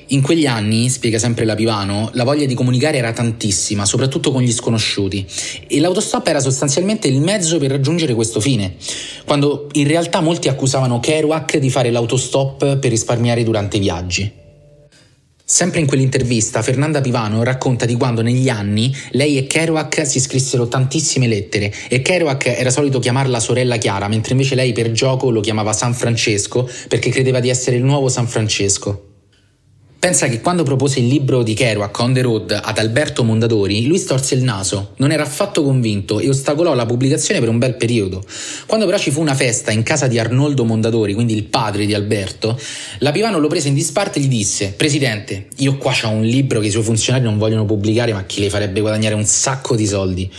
In 0.08 0.22
quegli 0.22 0.46
anni, 0.46 0.90
spiega 0.90 1.18
sempre 1.18 1.46
la 1.46 1.56
Pivano, 1.56 2.10
la 2.14 2.24
voglia 2.24 2.46
di 2.46 2.54
comunicare 2.54 2.98
era 2.98 3.14
tantissima, 3.14 3.86
soprattutto 3.86 4.32
con 4.32 4.42
gli 4.42 4.52
sconosciuti, 4.52 5.26
e 5.68 5.80
l'autostop 5.80 6.28
era 6.28 6.40
sostanzialmente 6.40 7.08
il 7.08 7.22
mezzo 7.22 7.58
per 7.58 7.72
raggiungere 7.72 8.14
questo 8.14 8.40
fine, 8.40 8.76
quando 9.26 9.70
in 9.74 9.88
realtà 9.88 10.20
molti 10.20 10.50
accusavano 10.50 11.00
Kerouac 11.00 11.58
di 11.58 11.70
fare 11.70 11.90
l'autostop 11.90 12.78
per 12.78 12.90
risparmiare 12.90 13.44
durante 13.44 13.78
i 13.78 13.80
viaggi. 13.80 14.42
Sempre 15.46 15.82
in 15.82 15.88
quell'intervista, 15.88 16.62
Fernanda 16.62 17.02
Pivano 17.02 17.44
racconta 17.44 17.86
di 17.86 17.96
quando 17.96 18.22
negli 18.22 18.50
anni 18.50 18.96
lei 19.12 19.38
e 19.38 19.46
Kerouac 19.46 20.06
si 20.08 20.20
scrissero 20.20 20.68
tantissime 20.68 21.28
lettere 21.28 21.72
e 21.90 22.02
Kerouac 22.02 22.48
era 22.48 22.72
solito 22.72 23.00
chiamarla 23.00 23.40
sorella 23.40 23.78
Chiara, 23.78 24.08
mentre 24.08 24.32
invece 24.32 24.56
lei 24.56 24.72
per 24.74 24.92
gioco 24.92 25.30
lo 25.30 25.42
chiamava 25.42 25.74
San 25.74 25.94
Francesco 25.94 26.70
perché 26.88 27.10
credeva 27.10 27.40
di 27.40 27.50
essere 27.50 27.76
il 27.76 27.84
nuovo 27.84 28.08
San 28.08 28.28
Francesco. 28.28 29.13
Pensa 30.04 30.28
che 30.28 30.42
quando 30.42 30.64
propose 30.64 31.00
il 31.00 31.08
libro 31.08 31.44
di 31.44 31.54
Kerouac 31.54 31.98
On 32.00 32.12
the 32.12 32.22
Road 32.22 32.60
ad 32.62 32.78
Alberto 32.78 33.24
Mondadori, 33.24 33.86
lui 33.86 33.98
storse 33.98 34.36
il 34.36 34.44
naso, 34.44 34.96
non 34.98 35.14
era 35.14 35.24
affatto 35.24 35.64
convinto 35.64 36.20
e 36.20 36.28
ostacolò 36.28 36.74
la 36.74 36.86
pubblicazione 36.86 37.40
per 37.40 37.48
un 37.48 37.58
bel 37.58 37.78
periodo. 37.78 38.22
Quando 38.66 38.86
però 38.86 38.98
ci 38.98 39.12
fu 39.12 39.22
una 39.22 39.34
festa 39.34 39.72
in 39.72 39.82
casa 39.82 40.08
di 40.08 40.20
Arnoldo 40.20 40.66
Mondadori, 40.66 41.14
quindi 41.14 41.34
il 41.34 41.46
padre 41.46 41.86
di 41.86 41.94
Alberto, 41.94 42.60
la 42.98 43.12
Pivano 43.12 43.40
lo 43.40 43.48
prese 43.48 43.70
in 43.70 43.76
disparte 43.76 44.20
e 44.20 44.24
gli 44.24 44.28
disse: 44.28 44.74
Presidente, 44.76 45.48
io 45.60 45.78
qua 45.78 45.94
ho 46.04 46.10
un 46.10 46.24
libro 46.24 46.60
che 46.60 46.68
i 46.68 46.72
suoi 46.72 46.84
funzionari 46.84 47.24
non 47.24 47.38
vogliono 47.38 47.64
pubblicare, 47.64 48.12
ma 48.12 48.26
che 48.26 48.42
le 48.42 48.50
farebbe 48.50 48.82
guadagnare 48.82 49.16
un 49.16 49.24
sacco 49.24 49.74
di 49.78 49.88
soldi. 49.88 50.30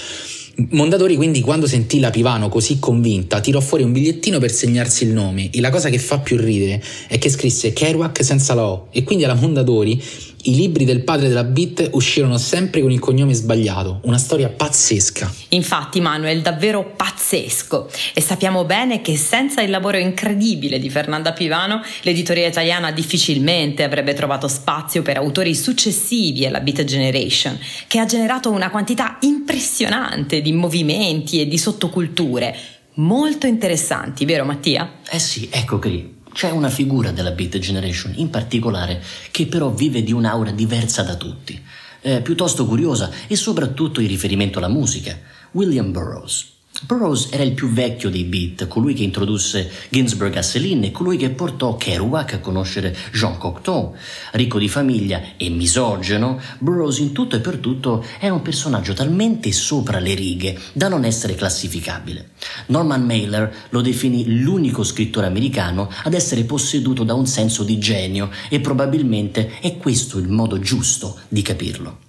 Mondadori 0.70 1.16
quindi 1.16 1.40
quando 1.40 1.66
sentì 1.66 1.98
la 1.98 2.10
Pivano 2.10 2.48
così 2.48 2.78
convinta 2.78 3.40
tirò 3.40 3.58
fuori 3.58 3.82
un 3.82 3.90
bigliettino 3.90 4.38
per 4.38 4.52
segnarsi 4.52 5.02
il 5.02 5.10
nome 5.10 5.50
e 5.50 5.60
la 5.60 5.70
cosa 5.70 5.88
che 5.88 5.98
fa 5.98 6.20
più 6.20 6.36
ridere 6.36 6.80
è 7.08 7.18
che 7.18 7.28
scrisse 7.28 7.72
Kerouac 7.72 8.22
senza 8.22 8.54
la 8.54 8.64
O 8.64 8.86
e 8.92 9.02
quindi 9.02 9.24
alla 9.24 9.34
Mondadori 9.34 10.00
i 10.46 10.54
libri 10.54 10.84
del 10.84 11.02
padre 11.02 11.28
della 11.28 11.44
Beat 11.44 11.88
uscirono 11.92 12.36
sempre 12.36 12.80
con 12.80 12.90
il 12.90 12.98
cognome 12.98 13.32
sbagliato, 13.32 14.00
una 14.02 14.18
storia 14.18 14.48
pazzesca. 14.48 15.32
Infatti 15.50 16.00
Manuel, 16.00 16.42
davvero 16.42 16.92
pazzesco. 16.96 17.90
E 18.12 18.20
sappiamo 18.20 18.64
bene 18.64 19.00
che 19.00 19.16
senza 19.16 19.62
il 19.62 19.70
lavoro 19.70 19.96
incredibile 19.96 20.78
di 20.78 20.90
Fernanda 20.90 21.32
Pivano, 21.32 21.82
l'editoria 22.02 22.46
italiana 22.46 22.90
difficilmente 22.90 23.82
avrebbe 23.82 24.12
trovato 24.12 24.48
spazio 24.48 25.02
per 25.02 25.16
autori 25.16 25.54
successivi 25.54 26.44
alla 26.44 26.60
Beat 26.60 26.84
Generation, 26.84 27.58
che 27.86 27.98
ha 27.98 28.04
generato 28.04 28.50
una 28.50 28.70
quantità 28.70 29.18
impressionante 29.20 30.42
di 30.42 30.52
movimenti 30.52 31.40
e 31.40 31.46
di 31.46 31.56
sottoculture. 31.56 32.56
Molto 32.94 33.46
interessanti, 33.46 34.24
vero 34.24 34.44
Mattia? 34.44 35.00
Eh 35.10 35.18
sì, 35.18 35.48
ecco 35.50 35.78
Cri. 35.78 36.13
C'è 36.34 36.50
una 36.50 36.68
figura 36.68 37.12
della 37.12 37.30
Beat 37.30 37.58
Generation 37.58 38.12
in 38.16 38.28
particolare 38.28 39.00
che 39.30 39.46
però 39.46 39.70
vive 39.70 40.02
di 40.02 40.10
un'aura 40.10 40.50
diversa 40.50 41.04
da 41.04 41.14
tutti, 41.14 41.62
eh, 42.00 42.22
piuttosto 42.22 42.66
curiosa 42.66 43.08
e 43.28 43.36
soprattutto 43.36 44.00
in 44.00 44.08
riferimento 44.08 44.58
alla 44.58 44.66
musica, 44.66 45.16
William 45.52 45.92
Burroughs. 45.92 46.53
Burroughs 46.86 47.28
era 47.30 47.42
il 47.42 47.52
più 47.52 47.70
vecchio 47.70 48.10
dei 48.10 48.24
Beat, 48.24 48.68
colui 48.68 48.92
che 48.92 49.02
introdusse 49.02 49.70
Ginsberg 49.88 50.36
a 50.36 50.42
Céline 50.42 50.88
e 50.88 50.90
colui 50.90 51.16
che 51.16 51.30
portò 51.30 51.76
Kerouac 51.76 52.34
a 52.34 52.38
conoscere 52.40 52.94
Jean 53.10 53.38
Cocteau. 53.38 53.94
Ricco 54.32 54.58
di 54.58 54.68
famiglia 54.68 55.22
e 55.38 55.48
misogeno, 55.48 56.38
Burroughs 56.58 56.98
in 56.98 57.12
tutto 57.12 57.36
e 57.36 57.40
per 57.40 57.56
tutto 57.56 58.04
era 58.20 58.34
un 58.34 58.42
personaggio 58.42 58.92
talmente 58.92 59.50
sopra 59.50 59.98
le 59.98 60.12
righe 60.12 60.58
da 60.74 60.88
non 60.88 61.06
essere 61.06 61.34
classificabile. 61.34 62.32
Norman 62.66 63.02
Mailer 63.02 63.68
lo 63.70 63.80
definì 63.80 64.40
l'unico 64.40 64.82
scrittore 64.82 65.26
americano 65.26 65.90
ad 66.02 66.12
essere 66.12 66.44
posseduto 66.44 67.02
da 67.02 67.14
un 67.14 67.26
senso 67.26 67.62
di 67.62 67.78
genio 67.78 68.28
e 68.50 68.60
probabilmente 68.60 69.58
è 69.60 69.78
questo 69.78 70.18
il 70.18 70.28
modo 70.28 70.58
giusto 70.58 71.18
di 71.28 71.40
capirlo. 71.40 72.03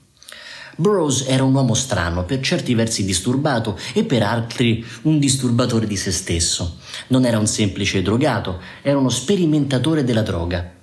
Burroughs 0.78 1.24
era 1.28 1.44
un 1.44 1.54
uomo 1.54 1.74
strano, 1.74 2.26
per 2.26 2.42
certi 2.42 2.74
versi 2.76 3.06
disturbato 3.06 3.78
e 3.94 4.04
per 4.04 4.24
altri 4.24 4.86
un 5.04 5.20
disturbatore 5.20 5.88
di 5.88 5.96
se 5.96 6.12
stesso. 6.12 6.78
Non 7.08 7.26
era 7.26 7.40
un 7.40 7.48
semplice 7.48 8.02
drogato, 8.02 8.60
era 8.82 8.98
uno 8.98 9.10
sperimentatore 9.10 10.04
della 10.04 10.22
droga. 10.22 10.74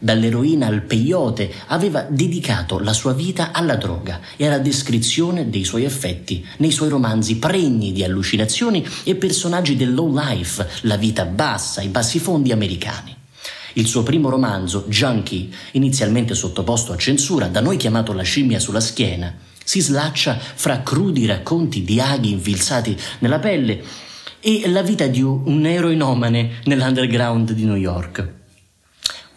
Dall'eroina 0.00 0.66
al 0.66 0.82
peyote 0.82 1.52
aveva 1.68 2.02
dedicato 2.02 2.78
la 2.78 2.92
sua 2.92 3.14
vita 3.14 3.50
alla 3.50 3.74
droga 3.74 4.20
e 4.36 4.46
alla 4.46 4.58
descrizione 4.58 5.50
dei 5.50 5.64
suoi 5.64 5.84
effetti 5.84 6.46
nei 6.58 6.70
suoi 6.70 6.88
romanzi 6.88 7.38
pregni 7.38 7.90
di 7.92 8.04
allucinazioni 8.04 8.86
e 9.02 9.16
personaggi 9.16 9.74
del 9.74 9.92
low 9.92 10.12
life, 10.14 10.68
la 10.82 10.96
vita 10.96 11.24
bassa, 11.24 11.80
i 11.80 11.88
bassifondi 11.88 12.52
americani. 12.52 13.16
Il 13.78 13.86
suo 13.86 14.02
primo 14.02 14.28
romanzo, 14.28 14.86
Junkie, 14.88 15.48
inizialmente 15.72 16.34
sottoposto 16.34 16.92
a 16.92 16.96
censura, 16.96 17.46
da 17.46 17.60
noi 17.60 17.76
chiamato 17.76 18.12
La 18.12 18.22
scimmia 18.22 18.58
sulla 18.58 18.80
schiena, 18.80 19.32
si 19.62 19.80
slaccia 19.80 20.36
fra 20.38 20.82
crudi 20.82 21.26
racconti 21.26 21.84
di 21.84 22.00
aghi 22.00 22.32
infilzati 22.32 22.96
nella 23.20 23.38
pelle 23.38 23.82
e 24.40 24.68
la 24.68 24.82
vita 24.82 25.06
di 25.06 25.22
un 25.22 25.64
eroinomane 25.64 26.60
nell'underground 26.64 27.52
di 27.52 27.64
New 27.64 27.76
York. 27.76 28.36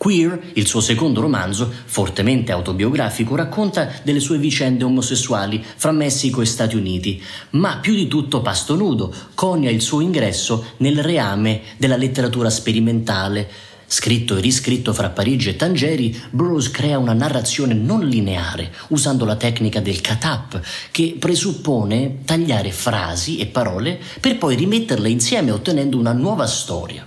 Queer, 0.01 0.53
il 0.53 0.65
suo 0.65 0.81
secondo 0.81 1.21
romanzo, 1.21 1.71
fortemente 1.85 2.51
autobiografico, 2.51 3.35
racconta 3.35 3.87
delle 4.01 4.19
sue 4.19 4.39
vicende 4.39 4.83
omosessuali 4.83 5.63
fra 5.75 5.91
Messico 5.91 6.41
e 6.41 6.45
Stati 6.45 6.75
Uniti, 6.75 7.21
ma 7.51 7.77
più 7.77 7.93
di 7.93 8.07
tutto 8.07 8.41
pasto 8.41 8.75
nudo, 8.75 9.13
conia 9.35 9.69
il 9.69 9.81
suo 9.81 10.01
ingresso 10.01 10.73
nel 10.77 11.03
reame 11.03 11.61
della 11.77 11.97
letteratura 11.97 12.49
sperimentale. 12.49 13.47
Scritto 13.93 14.37
e 14.37 14.39
riscritto 14.39 14.93
fra 14.93 15.09
Parigi 15.09 15.49
e 15.49 15.57
Tangeri, 15.57 16.17
Burroughs 16.29 16.71
crea 16.71 16.97
una 16.97 17.11
narrazione 17.11 17.73
non 17.73 18.07
lineare, 18.07 18.71
usando 18.87 19.25
la 19.25 19.35
tecnica 19.35 19.81
del 19.81 20.01
cut-up, 20.01 20.61
che 20.91 21.17
presuppone 21.19 22.19
tagliare 22.23 22.71
frasi 22.71 23.39
e 23.39 23.47
parole 23.47 23.99
per 24.21 24.37
poi 24.37 24.55
rimetterle 24.55 25.09
insieme 25.09 25.51
ottenendo 25.51 25.97
una 25.97 26.13
nuova 26.13 26.47
storia. 26.47 27.05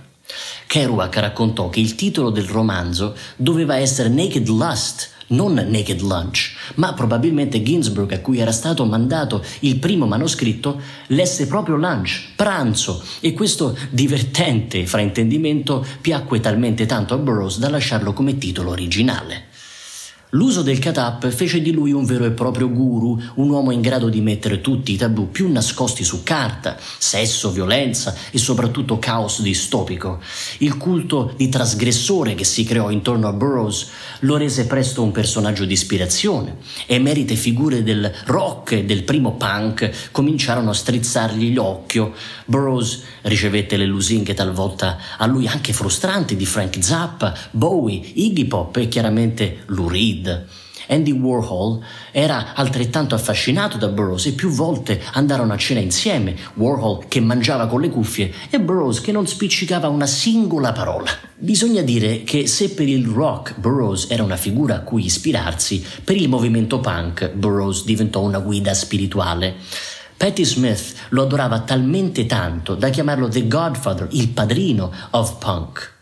Kerouac 0.67 1.15
raccontò 1.15 1.69
che 1.69 1.79
il 1.79 1.95
titolo 1.95 2.29
del 2.29 2.45
romanzo 2.45 3.15
doveva 3.35 3.77
essere 3.77 4.09
Naked 4.09 4.47
Lust, 4.47 5.09
non 5.27 5.53
Naked 5.53 6.01
Lunch, 6.01 6.53
ma 6.75 6.93
probabilmente 6.93 7.61
Ginsberg, 7.63 8.11
a 8.13 8.19
cui 8.19 8.39
era 8.39 8.51
stato 8.51 8.85
mandato 8.85 9.43
il 9.61 9.77
primo 9.77 10.05
manoscritto, 10.05 10.79
lesse 11.07 11.47
proprio 11.47 11.75
lunch, 11.75 12.33
pranzo, 12.35 13.03
e 13.21 13.33
questo 13.33 13.77
divertente 13.89 14.85
fraintendimento 14.85 15.85
piacque 16.01 16.39
talmente 16.39 16.85
tanto 16.85 17.13
a 17.13 17.17
Burroughs 17.17 17.57
da 17.57 17.69
lasciarlo 17.69 18.13
come 18.13 18.37
titolo 18.37 18.71
originale. 18.71 19.53
L'uso 20.31 20.63
del 20.63 20.79
katap 20.79 21.29
fece 21.29 21.61
di 21.61 21.71
lui 21.71 21.91
un 21.91 22.03
vero 22.03 22.25
e 22.25 22.31
proprio 22.31 22.69
guru, 22.69 23.17
un 23.35 23.49
uomo 23.49 23.71
in 23.71 23.79
grado 23.79 24.09
di 24.09 24.21
mettere 24.21 24.59
tutti 24.59 24.91
i 24.91 24.97
tabù 24.97 25.29
più 25.29 25.49
nascosti 25.49 26.03
su 26.03 26.23
carta, 26.23 26.77
sesso, 26.97 27.51
violenza 27.51 28.13
e 28.31 28.37
soprattutto 28.37 28.99
caos 28.99 29.41
distopico. 29.41 30.19
Il 30.57 30.77
culto 30.77 31.33
di 31.37 31.47
trasgressore 31.47 32.35
che 32.35 32.43
si 32.43 32.63
creò 32.65 32.89
intorno 32.89 33.27
a 33.27 33.33
Burroughs 33.33 33.87
lo 34.21 34.35
rese 34.35 34.65
presto 34.65 35.03
un 35.03 35.11
personaggio 35.11 35.63
di 35.63 35.73
ispirazione. 35.73 36.57
Emerite 36.87 37.35
figure 37.35 37.83
del 37.83 38.11
rock 38.25 38.73
e 38.73 38.83
del 38.83 39.03
primo 39.03 39.35
punk 39.35 40.09
cominciarono 40.11 40.71
a 40.71 40.73
strizzargli 40.73 41.53
l'occhio. 41.53 42.13
Burroughs 42.45 43.03
ricevette 43.21 43.77
le 43.77 43.85
lusinghe 43.85 44.33
talvolta 44.33 44.97
a 45.17 45.25
lui 45.27 45.47
anche 45.47 45.71
frustranti 45.71 46.35
di 46.35 46.45
Frank 46.45 46.83
Zappa, 46.83 47.33
Bowie, 47.51 48.01
Iggy 48.15 48.45
Pop 48.45 48.75
e 48.77 48.87
chiaramente 48.87 49.63
Lou 49.67 49.87
Reed. 50.15 50.45
Andy 50.87 51.11
Warhol 51.11 51.83
era 52.11 52.53
altrettanto 52.53 53.15
affascinato 53.15 53.77
da 53.77 53.87
Burroughs 53.87 54.27
e 54.27 54.33
più 54.33 54.49
volte 54.49 55.01
andarono 55.13 55.51
a 55.51 55.57
cena 55.57 55.79
insieme, 55.79 56.35
Warhol 56.53 57.07
che 57.07 57.19
mangiava 57.19 57.65
con 57.65 57.81
le 57.81 57.89
cuffie 57.89 58.31
e 58.51 58.59
Burroughs 58.59 59.01
che 59.01 59.11
non 59.11 59.25
spiccicava 59.25 59.87
una 59.87 60.05
singola 60.05 60.73
parola. 60.73 61.09
Bisogna 61.37 61.81
dire 61.81 62.23
che 62.23 62.45
se 62.45 62.69
per 62.69 62.87
il 62.87 63.07
rock 63.07 63.57
Burroughs 63.57 64.11
era 64.11 64.21
una 64.21 64.37
figura 64.37 64.75
a 64.75 64.81
cui 64.81 65.05
ispirarsi, 65.05 65.83
per 66.03 66.15
il 66.15 66.29
movimento 66.29 66.79
punk 66.79 67.31
Burroughs 67.33 67.83
diventò 67.83 68.21
una 68.21 68.39
guida 68.39 68.73
spirituale. 68.75 69.55
Patti 70.15 70.45
Smith 70.45 70.93
lo 71.09 71.23
adorava 71.23 71.61
talmente 71.61 72.27
tanto 72.27 72.75
da 72.75 72.89
chiamarlo 72.89 73.27
The 73.27 73.47
Godfather, 73.47 74.07
il 74.11 74.29
padrino 74.29 74.91
of 75.09 75.39
punk 75.39 75.94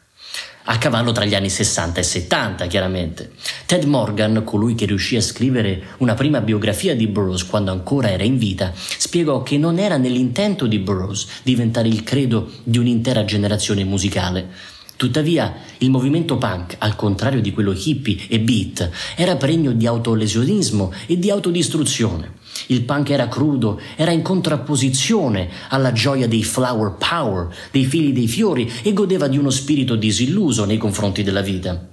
a 0.66 0.78
cavallo 0.78 1.12
tra 1.12 1.26
gli 1.26 1.36
anni 1.36 1.50
60 1.50 2.00
e 2.00 2.04
70, 2.04 2.68
chiaramente. 2.68 3.32
Ted 3.66 3.84
Morgan, 3.84 4.44
colui 4.44 4.76
che 4.76 4.86
riuscì 4.86 5.16
a 5.16 5.22
scrivere 5.22 5.82
una 5.98 6.14
prima 6.14 6.42
biografia 6.42 6.96
di 6.96 7.08
Burroughs 7.08 7.46
quando 7.46 7.72
ancora 7.72 8.10
era 8.10 8.24
in 8.24 8.38
vita, 8.38 8.72
spiegò 8.74 9.44
che 9.44 9.58
non 9.58 9.80
era 9.80 9.98
nell'intento 9.98 10.66
di 10.68 10.80
Burroughs 10.80 11.28
diventare 11.44 11.88
il 11.88 12.04
credo 12.04 12.50
di 12.64 12.78
un'intera 12.78 13.26
generazione 13.26 13.84
musicale. 13.84 14.73
Tuttavia, 15.04 15.56
il 15.80 15.90
movimento 15.90 16.38
punk, 16.38 16.78
al 16.78 16.96
contrario 16.96 17.42
di 17.42 17.52
quello 17.52 17.74
hippie 17.74 18.20
e 18.30 18.40
beat, 18.40 18.90
era 19.18 19.36
pregno 19.36 19.74
di 19.74 19.86
autolesionismo 19.86 20.94
e 21.08 21.20
di 21.20 21.30
autodistruzione. 21.30 22.36
Il 22.68 22.84
punk 22.84 23.10
era 23.10 23.28
crudo, 23.28 23.82
era 23.98 24.12
in 24.12 24.22
contrapposizione 24.22 25.50
alla 25.68 25.92
gioia 25.92 26.26
dei 26.26 26.46
flower 26.46 26.96
power, 26.98 27.54
dei 27.70 27.84
figli 27.84 28.14
dei 28.14 28.30
fiori 28.30 28.72
e 28.82 28.94
godeva 28.94 29.28
di 29.28 29.38
uno 29.38 29.50
spirito 29.50 29.98
disilluso 29.98 30.64
nei 30.64 30.78
confronti 30.78 31.22
della 31.22 31.42
vita. 31.42 31.86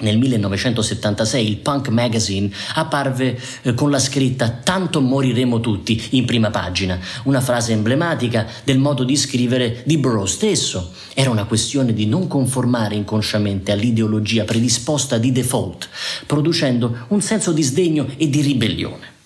Nel 0.00 0.16
1976 0.18 1.48
il 1.48 1.56
Punk 1.56 1.88
Magazine 1.88 2.50
apparve 2.74 3.38
eh, 3.62 3.74
con 3.74 3.90
la 3.90 3.98
scritta 3.98 4.48
Tanto 4.50 5.00
moriremo 5.00 5.58
tutti 5.60 6.00
in 6.10 6.24
prima 6.24 6.50
pagina, 6.50 6.98
una 7.24 7.40
frase 7.40 7.72
emblematica 7.72 8.46
del 8.62 8.78
modo 8.78 9.02
di 9.02 9.16
scrivere 9.16 9.82
di 9.84 9.98
Burroughs 9.98 10.34
stesso. 10.34 10.92
Era 11.14 11.30
una 11.30 11.46
questione 11.46 11.92
di 11.92 12.06
non 12.06 12.28
conformare 12.28 12.94
inconsciamente 12.94 13.72
all'ideologia 13.72 14.44
predisposta 14.44 15.18
di 15.18 15.32
default, 15.32 15.88
producendo 16.26 17.06
un 17.08 17.20
senso 17.20 17.52
di 17.52 17.62
sdegno 17.62 18.06
e 18.16 18.30
di 18.30 18.40
ribellione. 18.40 19.16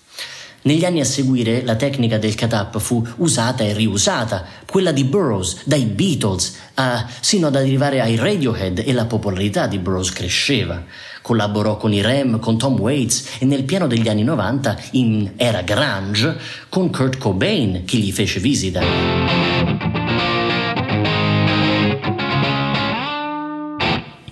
Negli 0.63 0.85
anni 0.85 1.01
a 1.01 1.05
seguire 1.05 1.61
la 1.63 1.75
tecnica 1.75 2.17
del 2.17 2.37
cut-up 2.37 2.79
fu 2.79 3.05
usata 3.17 3.65
e 3.65 3.73
riusata, 3.73 4.45
quella 4.65 4.93
di 4.93 5.03
Burroughs, 5.03 5.65
dai 5.65 5.83
Beatles, 5.83 6.55
a, 6.75 7.05
sino 7.19 7.47
ad 7.47 7.57
arrivare 7.57 7.99
ai 7.99 8.15
Radiohead 8.15 8.81
e 8.85 8.93
la 8.93 9.05
popolarità 9.05 9.67
di 9.67 9.77
Burroughs 9.77 10.11
cresceva. 10.11 10.81
Collaborò 11.21 11.75
con 11.75 11.91
i 11.91 12.01
Rem, 12.01 12.39
con 12.39 12.57
Tom 12.57 12.79
Waits 12.79 13.39
e 13.39 13.45
nel 13.45 13.63
piano 13.63 13.87
degli 13.87 14.07
anni 14.07 14.23
90, 14.23 14.77
in 14.91 15.31
era 15.35 15.61
grunge, 15.63 16.37
con 16.69 16.89
Kurt 16.89 17.17
Cobain, 17.17 17.83
che 17.83 17.97
gli 17.97 18.13
fece 18.13 18.39
visita. 18.39 19.92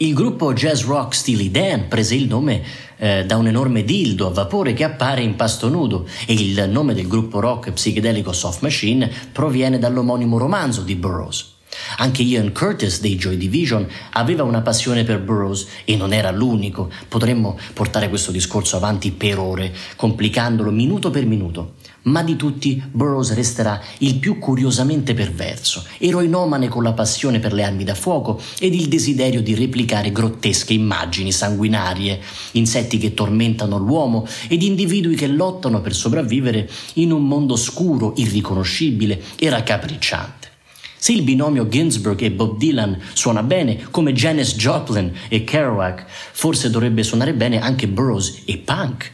Il 0.02 0.16
gruppo 0.16 0.52
jazz 0.54 0.82
rock 0.82 1.14
Steely 1.14 1.52
Dan 1.52 1.88
prese 1.88 2.16
il 2.16 2.26
nome 2.26 2.64
eh, 2.98 3.24
da 3.24 3.38
un 3.38 3.46
enorme 3.46 3.84
dildo 3.84 4.26
a 4.26 4.32
vapore 4.32 4.74
che 4.74 4.84
appare 4.84 5.22
in 5.22 5.36
pasto 5.36 5.70
nudo 5.70 6.08
e 6.26 6.34
il 6.34 6.68
nome 6.72 6.96
del 6.96 7.08
gruppo 7.08 7.40
rock 7.40 7.72
psichedelico 7.74 8.34
Soft 8.34 8.64
Machine 8.64 9.12
proviene 9.32 9.78
dall'omonimo 9.78 10.40
romanzo 10.40 10.82
di 10.82 10.96
Burroughs. 10.96 11.50
Anche 11.98 12.24
Ian 12.24 12.52
Curtis 12.52 13.00
dei 13.00 13.16
Joy 13.16 13.38
Division 13.38 13.88
aveva 14.14 14.42
una 14.42 14.62
passione 14.62 15.04
per 15.04 15.20
Burroughs 15.20 15.68
e 15.86 15.96
non 15.96 16.14
era 16.14 16.32
l'unico. 16.32 16.90
Potremmo 17.08 17.60
portare 17.74 18.10
questo 18.10 18.32
discorso 18.32 18.78
avanti 18.78 19.12
per 19.12 19.38
ore, 19.38 19.72
complicandolo 19.96 20.72
minuto 20.72 21.12
per 21.12 21.28
minuto. 21.28 21.74
Ma 22.04 22.24
di 22.24 22.36
tutti 22.36 22.82
Burroughs 22.92 23.34
resterà 23.36 23.80
il 24.00 24.16
più 24.16 24.40
curiosamente 24.40 25.14
perverso, 25.14 25.86
eroinomane 26.00 26.68
con 26.68 26.82
la 26.82 26.94
passione 26.94 27.38
per 27.38 27.54
le 27.54 27.64
armi 27.64 27.84
da 27.84 27.94
fuoco 27.94 28.42
ed 28.60 28.74
il 28.74 28.88
desiderio 28.88 29.44
di 29.44 29.54
replicare 29.54 30.12
grottesche 30.12 30.74
immagini 30.74 31.32
sanguinarie, 31.32 32.20
insetti 32.54 32.98
che 32.98 33.14
tormentano 33.14 33.78
l'uomo 33.78 34.26
ed 34.48 34.64
individui 34.64 35.16
che 35.16 35.28
lottano 35.28 35.82
per 35.82 35.94
sopravvivere 35.94 36.68
in 36.94 37.12
un 37.12 37.28
mondo 37.28 37.56
scuro, 37.56 38.14
irriconoscibile 38.16 39.22
e 39.38 39.50
raccapricciante. 39.50 40.50
Se 40.98 41.12
il 41.12 41.22
binomio 41.22 41.68
Ginsberg 41.68 42.20
e 42.22 42.32
Bob 42.32 42.58
Dylan 42.58 43.00
suona 43.14 43.44
bene, 43.44 43.88
come 43.92 44.14
Janis 44.14 44.56
Joplin 44.56 45.12
e 45.30 45.44
Kerouac, 45.44 46.06
forse 46.32 46.72
dovrebbe 46.72 47.04
suonare 47.04 47.34
bene 47.34 47.60
anche 47.60 47.88
Burroughs 47.88 48.42
e 48.46 48.58
Punk. 48.58 49.12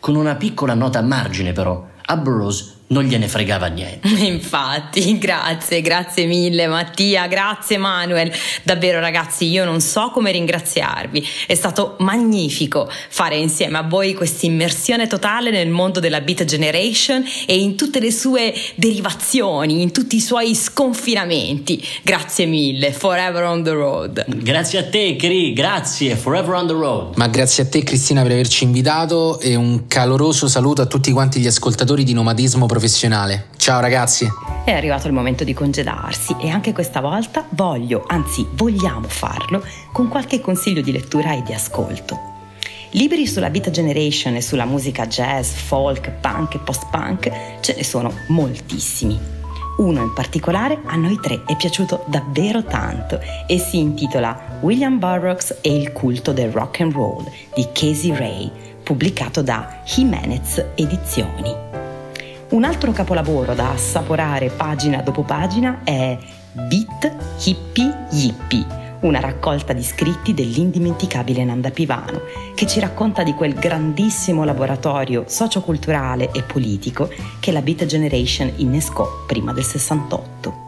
Con 0.00 0.16
una 0.16 0.34
piccola 0.34 0.74
nota 0.74 1.00
a 1.00 1.02
margine 1.02 1.52
però, 1.52 1.96
a 2.08 2.16
Burroughs 2.16 2.77
non 2.88 3.04
gliene 3.04 3.28
fregava 3.28 3.66
niente. 3.66 4.08
Infatti, 4.24 5.18
grazie, 5.18 5.80
grazie 5.80 6.26
mille 6.26 6.66
Mattia, 6.66 7.26
grazie 7.26 7.78
Manuel. 7.78 8.32
Davvero 8.62 9.00
ragazzi, 9.00 9.46
io 9.46 9.64
non 9.64 9.80
so 9.80 10.10
come 10.10 10.30
ringraziarvi. 10.30 11.26
È 11.46 11.54
stato 11.54 11.96
magnifico 11.98 12.90
fare 13.08 13.36
insieme 13.36 13.78
a 13.78 13.82
voi 13.82 14.14
questa 14.14 14.46
immersione 14.46 15.06
totale 15.06 15.50
nel 15.50 15.68
mondo 15.68 16.00
della 16.00 16.20
Beat 16.20 16.44
Generation 16.44 17.24
e 17.46 17.58
in 17.58 17.76
tutte 17.76 18.00
le 18.00 18.12
sue 18.12 18.54
derivazioni, 18.74 19.82
in 19.82 19.92
tutti 19.92 20.16
i 20.16 20.20
suoi 20.20 20.54
sconfinamenti. 20.54 21.84
Grazie 22.02 22.46
mille, 22.46 22.92
Forever 22.92 23.44
on 23.44 23.62
the 23.62 23.72
Road. 23.72 24.24
Grazie 24.42 24.78
a 24.78 24.84
te, 24.84 25.16
Cri, 25.16 25.52
grazie, 25.52 26.16
Forever 26.16 26.54
on 26.54 26.66
the 26.66 26.72
Road. 26.72 27.16
Ma 27.16 27.28
grazie 27.28 27.64
a 27.64 27.66
te 27.66 27.82
Cristina 27.82 28.22
per 28.22 28.32
averci 28.32 28.64
invitato 28.64 29.40
e 29.40 29.54
un 29.54 29.86
caloroso 29.86 30.48
saluto 30.48 30.82
a 30.82 30.86
tutti 30.86 31.12
quanti 31.12 31.40
gli 31.40 31.46
ascoltatori 31.46 32.04
di 32.04 32.12
Nomadismo 32.12 32.66
Pro 32.66 32.77
professionale. 32.78 33.48
Ciao 33.56 33.80
ragazzi! 33.80 34.28
È 34.64 34.70
arrivato 34.70 35.08
il 35.08 35.12
momento 35.12 35.42
di 35.42 35.52
congedarsi 35.52 36.36
e 36.40 36.48
anche 36.48 36.72
questa 36.72 37.00
volta 37.00 37.44
voglio, 37.50 38.04
anzi 38.06 38.46
vogliamo 38.52 39.08
farlo, 39.08 39.64
con 39.92 40.06
qualche 40.06 40.40
consiglio 40.40 40.80
di 40.80 40.92
lettura 40.92 41.34
e 41.34 41.42
di 41.42 41.52
ascolto. 41.52 42.16
Libri 42.90 43.26
sulla 43.26 43.48
Vita 43.48 43.70
Generation 43.70 44.36
e 44.36 44.42
sulla 44.42 44.64
musica 44.64 45.08
jazz, 45.08 45.50
folk, 45.50 46.08
punk 46.20 46.54
e 46.54 46.58
post-punk 46.58 47.30
ce 47.60 47.74
ne 47.74 47.82
sono 47.82 48.12
moltissimi. 48.28 49.18
Uno 49.78 50.02
in 50.02 50.12
particolare 50.12 50.80
a 50.84 50.94
noi 50.94 51.18
tre 51.20 51.42
è 51.46 51.56
piaciuto 51.56 52.04
davvero 52.06 52.62
tanto 52.62 53.20
e 53.48 53.58
si 53.58 53.78
intitola 53.78 54.58
William 54.60 55.00
Burroughs 55.00 55.56
e 55.62 55.74
il 55.74 55.90
culto 55.90 56.32
del 56.32 56.52
rock 56.52 56.80
and 56.80 56.92
roll 56.92 57.28
di 57.54 57.66
Casey 57.72 58.14
Ray, 58.14 58.50
pubblicato 58.84 59.42
da 59.42 59.80
Jimenez 59.84 60.64
Edizioni. 60.76 61.77
Un 62.50 62.64
altro 62.64 62.92
capolavoro 62.92 63.54
da 63.54 63.72
assaporare 63.72 64.48
pagina 64.48 65.02
dopo 65.02 65.22
pagina 65.22 65.80
è 65.84 66.16
Beat 66.52 67.14
Hippie 67.44 68.06
Yippie 68.10 68.78
una 69.00 69.20
raccolta 69.20 69.72
di 69.72 69.82
scritti 69.82 70.34
dell'indimenticabile 70.34 71.44
Nanda 71.44 71.70
Pivano, 71.70 72.22
che 72.54 72.66
ci 72.66 72.80
racconta 72.80 73.22
di 73.22 73.32
quel 73.32 73.54
grandissimo 73.54 74.44
laboratorio 74.44 75.24
socioculturale 75.28 76.32
e 76.32 76.42
politico 76.42 77.08
che 77.38 77.52
la 77.52 77.62
Beat 77.62 77.84
Generation 77.84 78.50
innescò 78.56 79.06
prima 79.26 79.52
del 79.52 79.62
68. 79.62 80.66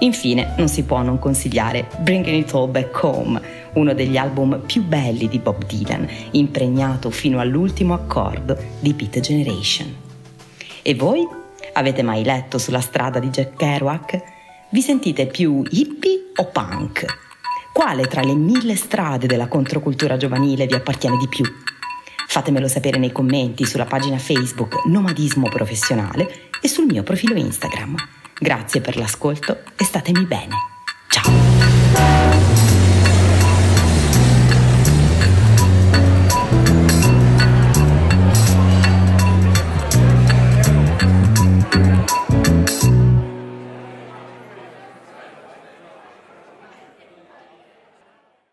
Infine, 0.00 0.52
non 0.58 0.68
si 0.68 0.82
può 0.82 1.00
non 1.00 1.18
consigliare 1.18 1.88
Bringing 2.00 2.36
It 2.36 2.52
All 2.52 2.70
Back 2.70 3.02
Home, 3.02 3.40
uno 3.74 3.94
degli 3.94 4.18
album 4.18 4.60
più 4.66 4.82
belli 4.84 5.28
di 5.28 5.38
Bob 5.38 5.64
Dylan, 5.64 6.06
impregnato 6.32 7.08
fino 7.08 7.40
all'ultimo 7.40 7.94
accordo 7.94 8.58
di 8.80 8.92
Beat 8.92 9.20
Generation. 9.20 10.03
E 10.86 10.94
voi? 10.94 11.26
Avete 11.72 12.02
mai 12.02 12.22
letto 12.22 12.58
sulla 12.58 12.82
strada 12.82 13.18
di 13.18 13.30
Jack 13.30 13.56
Kerouac? 13.56 14.22
Vi 14.68 14.82
sentite 14.82 15.26
più 15.26 15.62
hippie 15.66 16.32
o 16.36 16.44
punk? 16.48 17.06
Quale 17.72 18.06
tra 18.06 18.20
le 18.20 18.34
mille 18.34 18.76
strade 18.76 19.26
della 19.26 19.48
controcultura 19.48 20.18
giovanile 20.18 20.66
vi 20.66 20.74
appartiene 20.74 21.16
di 21.16 21.26
più? 21.26 21.42
Fatemelo 22.26 22.68
sapere 22.68 22.98
nei 22.98 23.12
commenti 23.12 23.64
sulla 23.64 23.86
pagina 23.86 24.18
Facebook 24.18 24.84
Nomadismo 24.84 25.48
Professionale 25.48 26.50
e 26.60 26.68
sul 26.68 26.84
mio 26.84 27.02
profilo 27.02 27.34
Instagram. 27.34 27.96
Grazie 28.38 28.82
per 28.82 28.98
l'ascolto 28.98 29.62
e 29.76 29.84
statemi 29.84 30.26
bene. 30.26 30.54